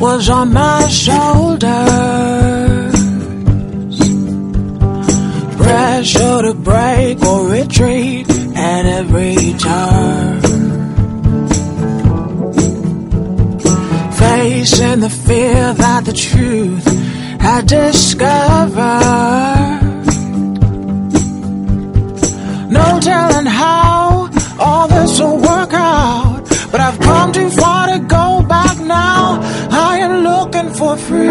[0.00, 1.70] was on my shoulders.
[5.58, 8.26] Pressure to break or retreat
[8.56, 10.40] at every turn.
[14.12, 16.86] Facing the fear that the truth
[17.38, 19.59] had discovered.
[30.96, 31.30] Freedom.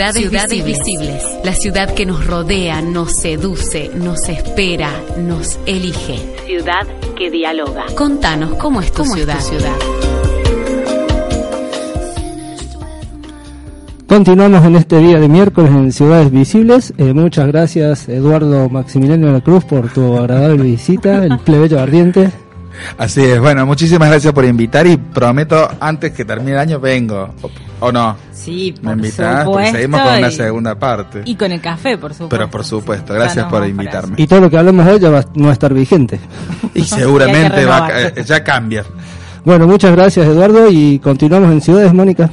[0.00, 1.24] Ciudades, Ciudades visibles.
[1.44, 6.18] La ciudad que nos rodea, nos seduce, nos espera, nos elige.
[6.46, 6.86] Ciudad
[7.18, 7.84] que dialoga.
[7.94, 9.38] Contanos cómo es tu ciudad.
[9.40, 9.76] ciudad.
[14.08, 16.94] Continuamos en este día de miércoles en Ciudades Visibles.
[16.96, 22.32] Eh, muchas gracias Eduardo Maximiliano de la Cruz por tu agradable visita, el plebeyo ardiente.
[22.96, 27.34] Así es, bueno, muchísimas gracias por invitar y prometo antes que termine el año vengo.
[27.80, 28.16] ¿O no?
[28.32, 29.44] Sí, ¿Me por invitás?
[29.44, 29.76] Porque supuesto.
[29.76, 31.22] seguimos con una y- segunda parte.
[31.24, 32.28] Y con el café, por supuesto.
[32.28, 34.14] Pero por supuesto, gracias por invitarme.
[34.18, 36.20] Y todo lo que hablamos hoy ya va, no va a estar vigente.
[36.74, 38.12] Y seguramente va a, renovar.
[38.14, 38.84] ca- eh, ya cambia.
[39.44, 42.28] Bueno, muchas gracias Eduardo y continuamos en Ciudades, Mónica.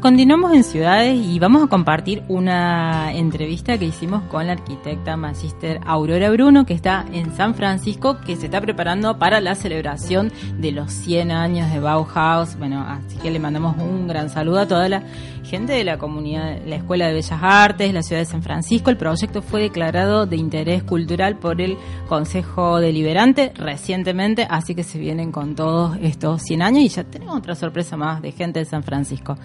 [0.00, 5.80] Continuamos en ciudades y vamos a compartir una entrevista que hicimos con la arquitecta Magister
[5.84, 10.70] Aurora Bruno, que está en San Francisco, que se está preparando para la celebración de
[10.70, 12.56] los 100 años de Bauhaus.
[12.58, 15.02] Bueno, así que le mandamos un gran saludo a toda la
[15.42, 18.90] gente de la comunidad, la Escuela de Bellas Artes, la ciudad de San Francisco.
[18.90, 21.76] El proyecto fue declarado de interés cultural por el
[22.08, 27.36] Consejo Deliberante recientemente, así que se vienen con todos estos 100 años y ya tenemos
[27.36, 29.36] otra sorpresa más de gente de San Francisco.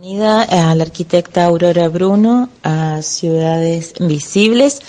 [0.00, 4.80] Bienvenida a la arquitecta Aurora Bruno a Ciudades Visibles.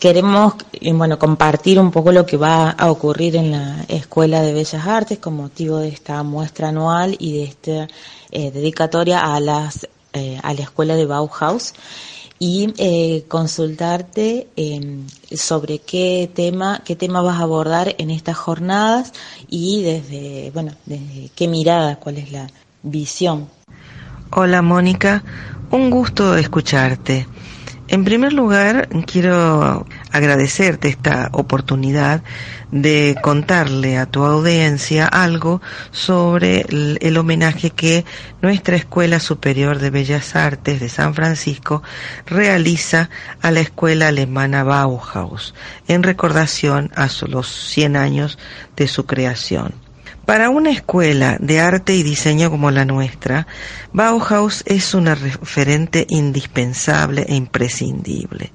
[0.00, 4.52] Queremos eh, bueno, compartir un poco lo que va a ocurrir en la Escuela de
[4.52, 7.88] Bellas Artes con motivo de esta muestra anual y de esta
[8.32, 11.72] eh, dedicatoria a, las, eh, a la Escuela de Bauhaus
[12.40, 19.12] y eh, consultarte eh, sobre qué tema, qué tema vas a abordar en estas jornadas
[19.48, 22.50] y desde, bueno, desde qué mirada, cuál es la
[22.82, 23.59] visión
[24.32, 25.24] Hola Mónica,
[25.72, 27.26] un gusto escucharte.
[27.88, 32.22] En primer lugar, quiero agradecerte esta oportunidad
[32.70, 35.60] de contarle a tu audiencia algo
[35.90, 38.04] sobre el, homenaje que
[38.40, 41.82] nuestra Escuela Superior de Bellas Artes de San Francisco
[42.26, 43.10] realiza
[43.42, 45.54] a la Escuela Alemana Bauhaus
[45.88, 48.38] en recordación a los 100 años
[48.76, 49.89] de su creación.
[50.30, 53.48] Para una escuela de arte y diseño como la nuestra,
[53.92, 58.52] Bauhaus es una referente indispensable e imprescindible.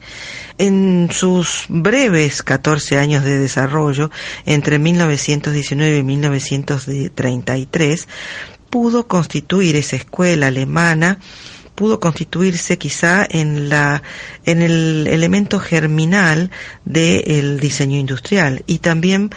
[0.57, 4.09] En sus breves 14 años de desarrollo,
[4.45, 8.07] entre 1919 y 1933,
[8.69, 11.19] pudo constituir esa escuela alemana
[11.75, 14.01] pudo constituirse quizá en la
[14.45, 16.49] en el elemento germinal
[16.85, 19.29] del diseño industrial y también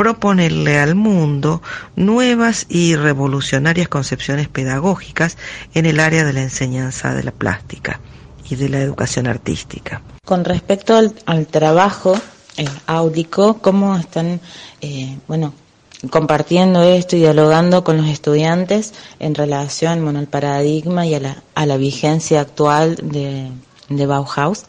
[0.00, 1.60] proponerle al mundo
[1.94, 5.36] nuevas y revolucionarias concepciones pedagógicas
[5.74, 8.00] en el área de la enseñanza de la plástica
[8.48, 10.00] y de la educación artística.
[10.24, 12.18] Con respecto al, trabajo
[12.56, 14.40] eh, áudico, ¿cómo están,
[14.80, 15.52] eh, bueno,
[16.08, 21.42] compartiendo esto y dialogando con los estudiantes en relación, bueno, al paradigma y a la,
[21.54, 24.64] a la vigencia actual de Bauhaus?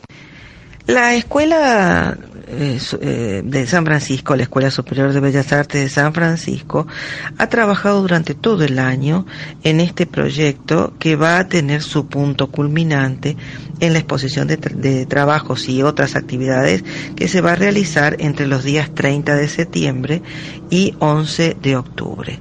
[0.87, 2.17] La escuela
[2.47, 6.87] eh, eh, de San Francisco, la Escuela Superior de Bellas Artes de San Francisco,
[7.37, 9.25] ha trabajado durante todo el año
[9.63, 13.37] en este proyecto que va a tener su punto culminante
[13.79, 16.83] en la exposición de trabajos y otras actividades
[17.15, 20.21] que se va a realizar entre los días 30 de septiembre
[20.69, 22.39] y 11 de octubre.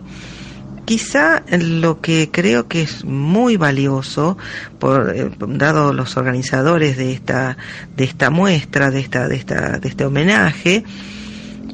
[0.91, 4.37] Quizá lo que creo que es muy valioso,
[4.81, 7.57] por, eh, dado los organizadores de esta,
[7.97, 10.83] de esta muestra, de, esta, de, esta, de este homenaje,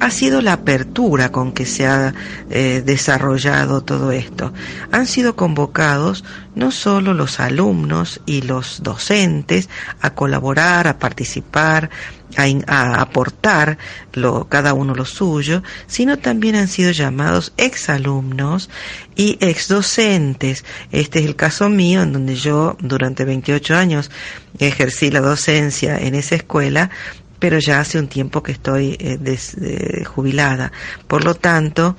[0.01, 2.13] ha sido la apertura con que se ha
[2.51, 4.53] eh, desarrollado todo esto.
[4.93, 6.23] Han sido convocados
[6.55, 9.71] no solo los alumnos y los docentes
[10.03, 11.89] a colaborar, a participar,
[12.37, 13.79] a, aportar
[14.13, 18.71] lo, cada uno lo suyo, sino también han sido llamados exalumnos
[19.15, 20.65] y exdocentes.
[20.93, 24.11] Este es el caso mío, en donde yo durante 28 años
[24.59, 26.91] ejercí la docencia en esa escuela,
[27.39, 30.73] pero ya hace un tiempo que estoy eh, eh, jubilada.
[31.07, 31.97] Por lo tanto,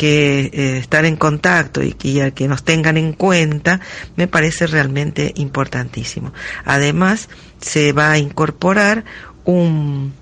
[0.00, 3.80] que eh, estar en contacto y y a que nos tengan en cuenta
[4.16, 6.32] me parece realmente importantísimo.
[6.64, 7.28] Además,
[7.60, 9.04] se va a incorporar
[9.44, 10.12] un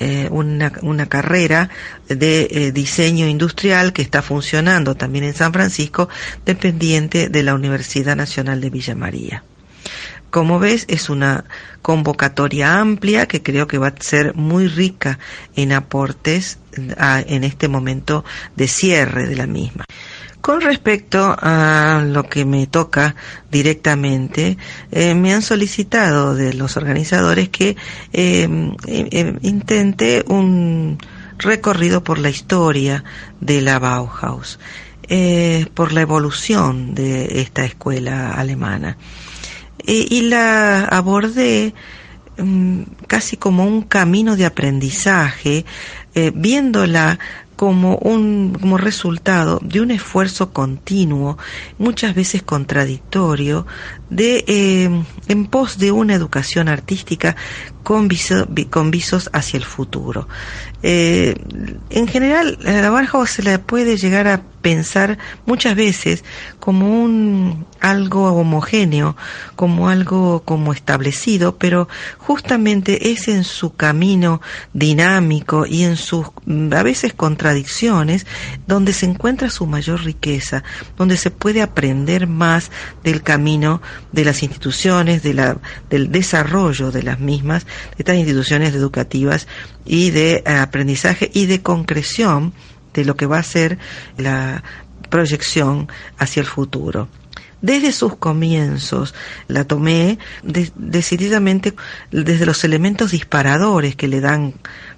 [0.00, 1.68] eh, una, carrera
[2.08, 6.08] de eh, diseño industrial que está funcionando también en San Francisco,
[6.46, 9.44] dependiente de la Universidad Nacional de Villa María.
[10.30, 11.44] Como ves, es una
[11.82, 15.18] convocatoria amplia que creo que va a ser muy rica
[15.54, 16.58] en aportes
[16.96, 18.24] a- en este momento
[18.56, 19.84] de cierre de la misma.
[20.40, 23.14] Con respecto a lo que me toca
[23.50, 24.56] directamente,
[24.90, 27.76] eh, me han solicitado de los organizadores que
[28.12, 28.48] eh,
[28.86, 30.98] eh, intente un
[31.36, 33.04] recorrido por la historia
[33.40, 34.58] de la Bauhaus,
[35.74, 38.96] por la evolución de esta escuela alemana.
[39.86, 41.74] Eh, y la abordé
[42.38, 45.64] mm, casi como un camino de aprendizaje,
[46.34, 47.18] viéndola
[47.60, 51.36] como un como resultado de un esfuerzo continuo,
[51.76, 53.66] muchas veces contradictorio,
[54.10, 54.90] de eh,
[55.28, 57.36] en pos de una educación artística
[57.82, 60.28] con, viso- vi- con visos hacia el futuro.
[60.82, 61.34] Eh,
[61.90, 66.22] en general, la Bauhaus se la puede llegar a pensar muchas veces
[66.58, 69.16] como un algo homogéneo,
[69.56, 71.88] como algo como establecido, pero
[72.18, 74.42] justamente es en su camino
[74.74, 78.26] dinámico y en sus mm, a veces contradicciones
[78.66, 80.62] donde se encuentra su mayor riqueza,
[80.98, 82.70] donde se puede aprender más
[83.02, 83.80] del camino
[84.12, 89.46] de las instituciones, de la, del desarrollo de las mismas, de estas instituciones educativas
[89.84, 92.52] y de eh, aprendizaje y de concreción
[92.94, 93.78] de lo que va a ser
[94.16, 94.62] la
[95.10, 95.88] proyección
[96.18, 97.08] hacia el futuro.
[97.62, 99.14] Desde sus comienzos
[99.46, 101.74] la tomé de- decididamente
[102.10, 104.54] desde los elementos disparadores que le dan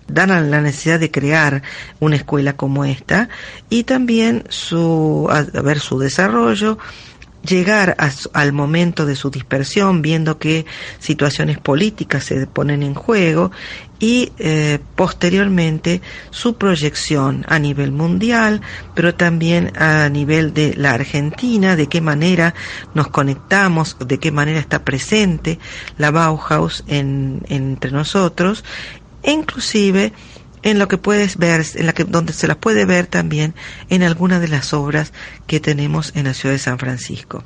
[0.09, 1.62] dan la necesidad de crear
[2.00, 3.28] una escuela como esta
[3.70, 6.76] y también su a ver su desarrollo
[7.47, 10.67] llegar a al momento de su dispersión, viendo que
[10.99, 13.51] situaciones políticas se ponen en juego
[13.99, 18.61] y eh, posteriormente su proyección a nivel mundial,
[18.95, 22.55] pero también a nivel de la Argentina, de qué manera
[22.95, 25.61] nos conectamos, de qué manera está presente
[25.99, 28.64] la Bauhaus en, entre nosotros,
[29.23, 30.13] e inclusive
[30.63, 33.55] en lo que puedes ver, en la que donde se las puede ver también
[33.91, 35.13] en algunas de las obras
[35.47, 37.45] que tenemos en la ciudad de San Francisco.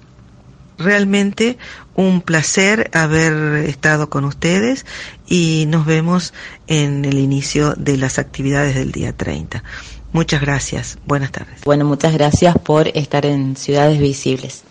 [0.78, 1.56] Realmente
[1.94, 4.84] un placer haber estado con ustedes
[5.26, 6.34] y nos vemos
[6.66, 9.64] en el inicio de las actividades del día 30.
[10.12, 10.98] Muchas gracias.
[11.06, 11.62] Buenas tardes.
[11.64, 14.64] Bueno, muchas gracias por estar en Ciudades Visibles.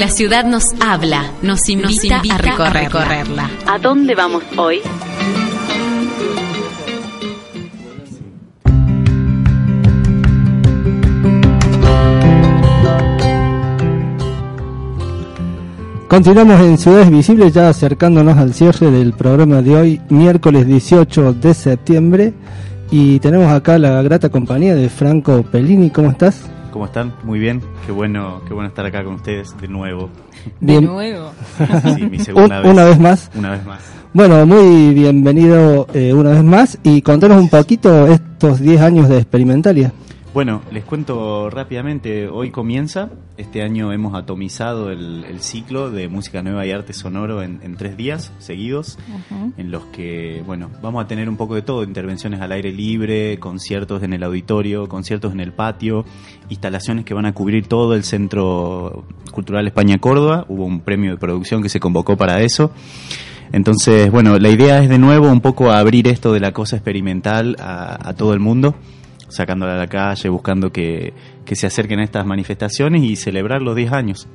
[0.00, 3.50] La ciudad nos habla, nos invita, a, recorrerla.
[3.66, 4.80] ¿A dónde vamos hoy?
[16.22, 21.54] Continuamos en Ciudades Visibles ya acercándonos al cierre del programa de hoy, miércoles 18 de
[21.54, 22.34] septiembre.
[22.90, 25.88] Y tenemos acá la grata compañía de Franco Pellini.
[25.88, 26.42] ¿Cómo estás?
[26.74, 27.14] ¿Cómo están?
[27.24, 27.62] Muy bien.
[27.86, 30.10] Qué bueno, qué bueno estar acá con ustedes de nuevo.
[30.60, 30.84] Bien.
[30.84, 31.30] nuevo.
[31.96, 32.72] Sí, mi segunda Un- vez.
[32.74, 33.30] Una vez más.
[33.34, 33.80] Una vez más.
[34.12, 39.16] Bueno, muy bienvenido eh, una vez más y contanos un poquito estos 10 años de
[39.16, 39.90] Experimentalia.
[40.32, 42.28] Bueno, les cuento rápidamente.
[42.28, 43.10] Hoy comienza.
[43.36, 47.74] Este año hemos atomizado el, el ciclo de música nueva y arte sonoro en, en
[47.74, 48.96] tres días seguidos,
[49.56, 53.40] en los que, bueno, vamos a tener un poco de todo: intervenciones al aire libre,
[53.40, 56.04] conciertos en el auditorio, conciertos en el patio,
[56.48, 60.44] instalaciones que van a cubrir todo el Centro Cultural España Córdoba.
[60.48, 62.70] Hubo un premio de producción que se convocó para eso.
[63.50, 67.56] Entonces, bueno, la idea es de nuevo un poco abrir esto de la cosa experimental
[67.58, 68.76] a, a todo el mundo,
[69.30, 71.12] sacándola a la calle, buscando que,
[71.44, 74.28] que se acerquen a estas manifestaciones y celebrar los 10 años.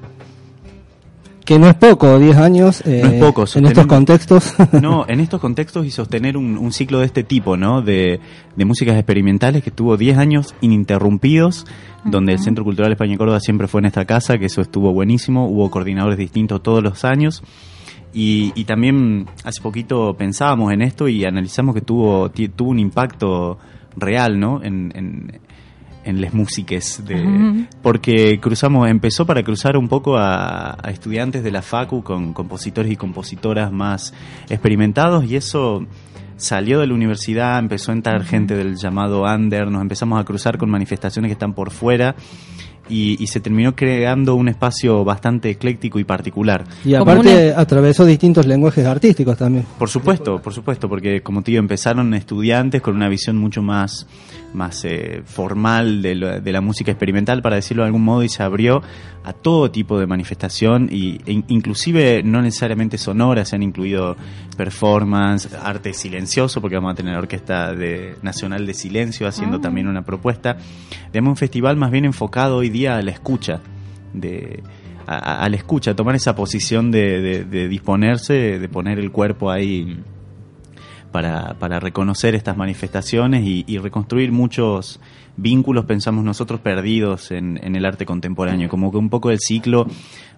[1.46, 4.56] Que no es poco, 10 años eh, No es poco, en estos contextos.
[4.82, 7.84] No, en estos contextos y sostener un, un ciclo de este tipo, ¿no?
[7.84, 8.20] De,
[8.56, 11.68] de músicas experimentales que estuvo 10 años ininterrumpidos,
[12.04, 15.48] donde el Centro Cultural España Córdoba siempre fue en esta casa, que eso estuvo buenísimo,
[15.48, 17.44] hubo coordinadores distintos todos los años.
[18.12, 23.60] Y, y también hace poquito pensábamos en esto y analizamos que tuvo, tuvo un impacto
[23.96, 24.64] real, ¿no?
[24.64, 25.40] En, en,
[26.06, 31.52] en las músicas de porque cruzamos empezó para cruzar un poco a, a estudiantes de
[31.52, 34.14] la facu con compositores y compositoras más
[34.48, 35.86] experimentados y eso
[36.38, 40.60] salió de la universidad empezó a entrar gente del llamado under nos empezamos a cruzar
[40.60, 42.16] con manifestaciones que están por fuera
[42.90, 48.46] y, y se terminó creando un espacio bastante ecléctico y particular y aparte atravesó distintos
[48.46, 49.66] lenguajes artísticos también.
[49.78, 54.08] por supuesto, por supuesto, porque como te digo, empezaron estudiantes con una visión mucho más,
[54.56, 58.30] más eh, formal de, lo- de la música experimental, para decirlo de algún modo, y
[58.30, 58.82] se abrió
[59.24, 64.16] a todo tipo de manifestación, y, e in- inclusive no necesariamente sonora, se han incluido
[64.58, 69.88] performance, arte silencioso, porque vamos a tener la Orquesta de, Nacional de Silencio haciendo también
[69.88, 70.58] una propuesta.
[71.12, 73.62] Tenemos un festival más bien enfocado hoy día a la escucha,
[74.14, 74.64] de
[75.08, 79.12] a, a- a la escucha, tomar esa posición de, de- de disponerse, de poner el
[79.12, 80.00] cuerpo ahí
[81.16, 85.00] para, para reconocer estas manifestaciones y, y reconstruir muchos
[85.38, 88.68] vínculos, pensamos nosotros, perdidos en, en el arte contemporáneo.
[88.68, 89.88] Como que un poco el ciclo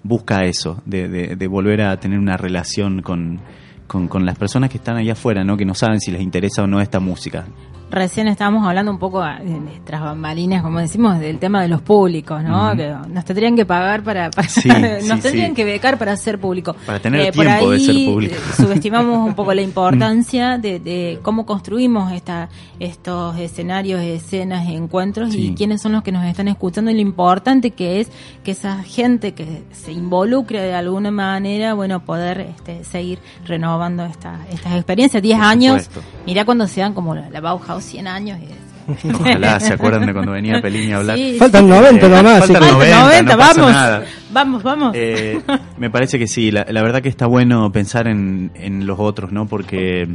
[0.04, 3.40] busca eso, de, de- de volver a tener una relación con,
[3.88, 5.58] con, con las personas que están allá afuera, ¿no?
[5.58, 7.48] que no saben si les interesa o no esta música.
[7.90, 11.82] Recién estábamos hablando un poco eh, de tras bambalinas, como decimos, del tema de los
[11.82, 12.76] públicos, ¿no?
[12.76, 14.68] Que nos tendrían que pagar para, para- Sí,
[15.08, 15.56] nos sí, tendrían sí.
[15.56, 16.76] que becar para ser público.
[16.86, 18.36] Para tener Eh, por tiempo de ahí, ser público.
[18.36, 22.50] eh, Subestimamos un poco la importancia de, de cómo construimos esta,
[22.80, 27.72] estos escenarios, escenas, encuentros y quiénes son los que nos están escuchando y lo importante
[27.72, 28.10] que es
[28.44, 34.40] que esa gente que se involucre de alguna manera, bueno, poder este, seguir renovando esta,
[34.52, 35.24] estas experiencias.
[35.24, 35.90] 10 Por años,
[36.26, 38.40] mirá cuando sean como la, la Bauhaus 100 años.
[38.42, 38.68] y-
[39.14, 41.18] Ojalá se acuerdan de cuando venía Pelini a hablar.
[41.18, 41.70] Sí, Faltan sí.
[41.72, 44.04] 90 nomás, Faltan así que- 90, 90, no pasa vamos, nada.
[44.32, 44.92] vamos, vamos.
[44.96, 45.42] Eh,
[45.78, 49.34] me parece que sí, la, la verdad que está bueno pensar en, en los otros,
[49.34, 49.46] ¿no?
[49.46, 50.08] Porque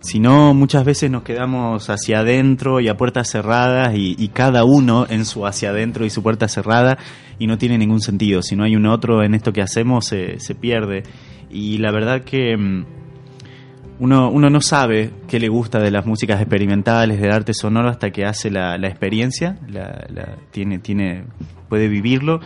[0.00, 4.62] si no, muchas veces nos quedamos hacia adentro y a puertas cerradas y, y cada
[4.62, 6.98] uno en su hacia adentro y su puerta cerrada
[7.40, 8.42] y no tiene ningún sentido.
[8.42, 11.02] Si no hay un otro en esto que hacemos, se, se pierde.
[11.50, 12.84] Y la verdad que mm,
[13.98, 18.10] uno, uno no sabe qué le gusta de las músicas experimentales, del arte sonoro, hasta
[18.10, 20.06] que hace la, la experiencia, la,
[20.50, 21.24] tiene, tiene,
[21.68, 22.40] puede vivirlo.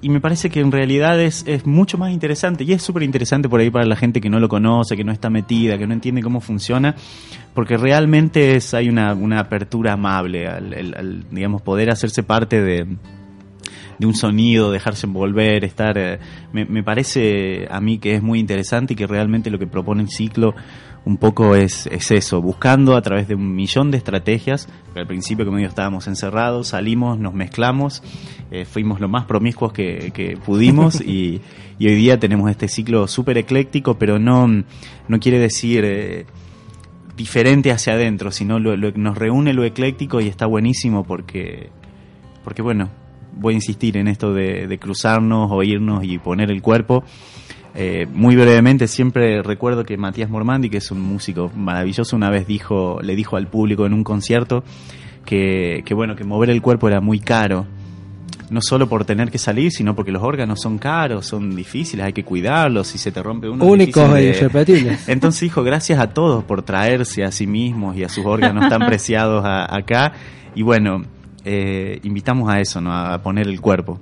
[0.00, 3.48] Y me parece que en realidad es, es mucho más interesante, y es súper interesante
[3.48, 5.92] por ahí para la gente que no lo conoce, que no está metida, que no
[5.94, 6.96] entiende cómo funciona,
[7.54, 12.60] porque realmente es, hay una, una apertura amable al, al- al, digamos, poder hacerse parte
[12.60, 12.86] de,
[13.98, 15.96] de un sonido, dejarse envolver, estar...
[15.96, 16.18] eh,
[16.52, 20.02] me, me parece a mí que es muy interesante y que realmente lo que propone
[20.02, 20.52] el ciclo
[21.04, 25.44] un poco es, es eso, buscando a través de un millón de estrategias, al principio
[25.44, 28.02] como digo estábamos encerrados, salimos, nos mezclamos,
[28.52, 31.40] eh, fuimos lo más promiscuos que, que pudimos y,
[31.78, 35.84] y hoy día tenemos este ciclo súper ecléctico, pero no, no quiere decir...
[35.84, 36.26] eh,
[37.16, 41.68] diferente hacia adentro, sino lo- lo- nos reúne lo ecléctico y está buenísimo porque,
[42.42, 42.88] porque bueno,
[43.36, 47.04] voy a insistir en esto de, de cruzarnos, oírnos y poner el cuerpo.
[47.74, 52.46] Eh, muy brevemente, siempre recuerdo que Matías Mormandi, que es un músico maravilloso, una vez
[52.46, 54.62] dijo, le dijo al público en un concierto
[55.24, 57.66] que, que bueno, que mover el cuerpo era muy caro.
[58.50, 62.12] No solo por tener que salir, sino porque los órganos son caros, son difíciles, hay
[62.12, 63.64] que cuidarlos, si se te rompe uno.
[63.64, 65.08] Únicos e de- irrepetibles.
[65.08, 68.84] entonces, hijo, gracias a todos por traerse a sí mismos y a sus órganos tan
[68.84, 70.12] preciados a- acá.
[70.54, 71.02] Y bueno,
[71.46, 72.92] eh, invitamos a eso, ¿no?
[72.94, 73.98] A poner el cuerpo.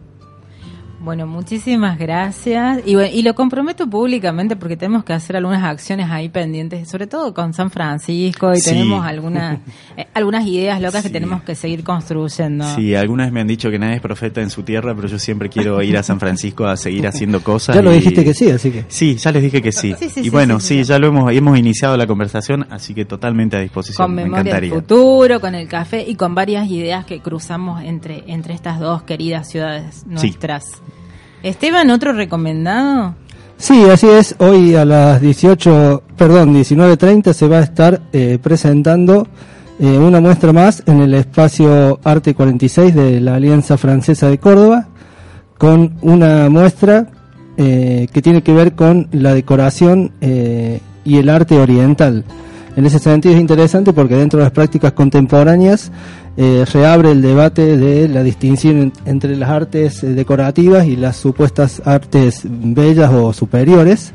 [1.02, 2.80] Bueno, muchísimas gracias.
[2.84, 7.06] Y, bueno, y lo comprometo públicamente porque tenemos que hacer algunas acciones ahí pendientes, sobre
[7.06, 8.70] todo con San Francisco, y Sí.
[8.70, 9.60] tenemos algunas
[9.96, 12.66] eh, algunas ideas locas que tenemos que seguir construyendo.
[12.74, 15.48] Sí, algunas me han dicho que nadie es profeta en su tierra, pero yo siempre
[15.48, 17.74] quiero ir a San Francisco a seguir haciendo cosas.
[17.76, 18.84] Ya lo y- dijiste que sí, así que.
[18.88, 19.94] Sí, ya les dije que sí.
[19.98, 20.90] Sí, sí, y sí, bueno, sí, sí, sí.
[20.90, 24.06] ya lo hemos, hemos iniciado la conversación, así que totalmente a disposición.
[24.06, 24.74] Con me Memoria del encantaría.
[24.74, 29.48] Futuro, con el café y con varias ideas que cruzamos entre, entre estas dos queridas
[29.48, 30.82] ciudades nuestras.
[31.42, 33.14] Esteban, ¿otro recomendado?
[33.56, 34.34] Sí, así es.
[34.38, 39.26] Hoy a las 18, perdón, 19.30 se va a estar eh, presentando
[39.78, 44.88] eh, una muestra más en el espacio Arte 46 de la Alianza Francesa de Córdoba,
[45.56, 47.06] con una muestra
[47.56, 52.24] eh, que tiene que ver con la decoración eh, y el arte oriental.
[52.76, 55.90] En ese sentido es interesante porque dentro de las prácticas contemporáneas
[56.36, 61.16] eh, reabre el debate de la distinción en- entre las artes eh, decorativas y las
[61.16, 64.12] supuestas artes bellas o superiores.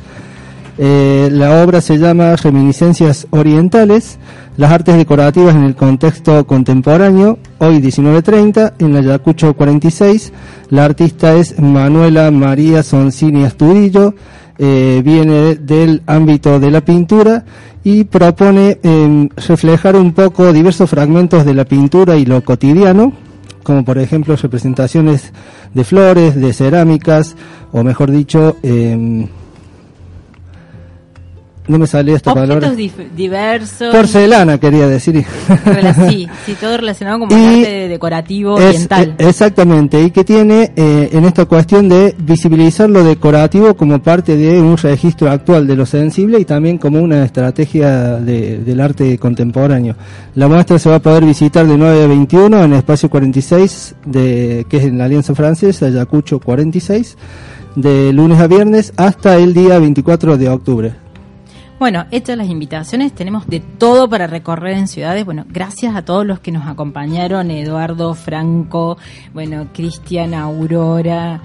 [0.77, 4.18] Eh, la obra se llama Reminiscencias Orientales,
[4.57, 10.34] las artes decorativas en el contexto contemporáneo, hoy 19.30, en Ayacucho 46.
[10.69, 14.15] La artista es Manuela María Soncini Asturillo,
[14.57, 17.44] eh, viene del ámbito de la pintura
[17.84, 23.14] y propone eh, reflejar un poco diversos fragmentos de la pintura y lo cotidiano,
[23.64, 25.34] como por ejemplo representaciones
[25.73, 27.36] de flores, de cerámicas,
[27.72, 29.27] o mejor dicho, eh,
[31.67, 32.69] no me salió esta palabra.
[32.69, 33.93] Objetos dif- diversos.
[33.93, 35.25] Porcelana quería decir.
[36.09, 39.15] Sí, sí, todo relacionado con arte decorativo Es- oriental.
[39.17, 44.35] eh, exactamente, y que tiene eh, en esta cuestión de visibilizar lo decorativo como parte
[44.37, 49.17] de un registro actual de lo sensible y también como una estrategia de- del arte
[49.17, 49.95] contemporáneo.
[50.35, 53.95] La muestra se va a poder visitar de 9 a 21 en el espacio 46,
[54.05, 57.17] de, que es en la Alianza Francesa, Ayacucho 46,
[57.75, 60.93] de lunes a viernes hasta el día 24 de octubre.
[61.77, 65.26] Bueno, hechas las invitaciones, tenemos de todo para recorrer en ciudades.
[65.26, 68.97] Bueno, gracias a todos los que nos acompañaron, Eduardo, Franco,
[69.34, 71.41] bueno, Cristian, Aurora.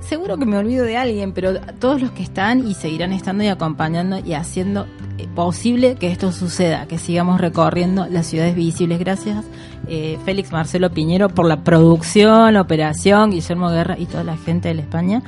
[0.00, 3.48] Seguro que me olvido de alguien, pero todos los que están y seguirán estando y
[3.48, 4.86] acompañando y haciendo
[5.16, 8.98] eh, posible que esto suceda, que sigamos recorriendo las ciudades visibles.
[8.98, 9.46] Gracias,
[9.88, 14.82] eh, Félix Marcelo Piñero, por la producción, operación, Guillermo Guerra y toda la gente de
[14.82, 15.22] España.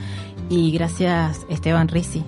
[0.51, 2.23] Y gracias, Esteban Rizzi.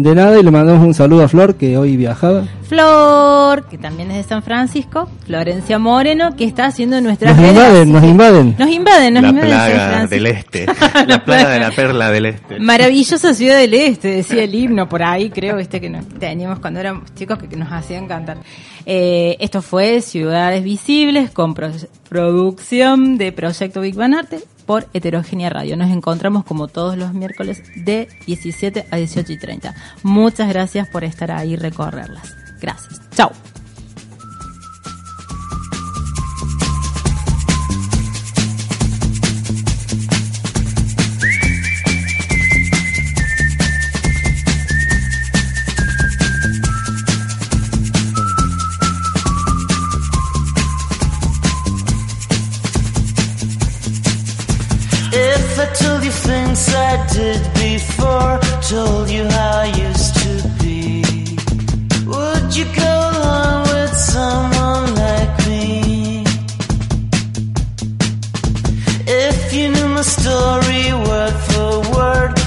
[0.00, 2.44] De nada y le mandamos un saludo a Flor que hoy viajaba.
[2.68, 7.56] Flor, que también es de San Francisco, Florencia Moreno, que está haciendo nuestras Nos redes,
[7.56, 8.54] invaden, nos invaden.
[8.56, 10.66] Nos invaden, nos la invaden plaga del este.
[11.06, 12.60] la plaga de la perla del este.
[12.60, 16.78] Maravillosa ciudad del este, decía el himno por ahí, creo, este que nos, teníamos cuando
[16.78, 18.36] éramos chicos que, que nos hacían cantar.
[18.86, 21.72] Eh, esto fue Ciudades Visibles con pro-
[22.08, 24.38] producción de Proyecto Big Bang Arte
[24.68, 25.78] por Heterogénea Radio.
[25.78, 29.74] Nos encontramos como todos los miércoles de 17 a 18 y 30.
[30.02, 32.36] Muchas gracias por estar ahí y recorrerlas.
[32.60, 33.00] Gracias.
[33.16, 33.32] Chao.
[56.28, 58.38] Things I did before,
[58.68, 61.02] told you how I used to be,
[62.12, 66.24] would you go along with someone like me?
[69.06, 72.37] If you knew my story word for word,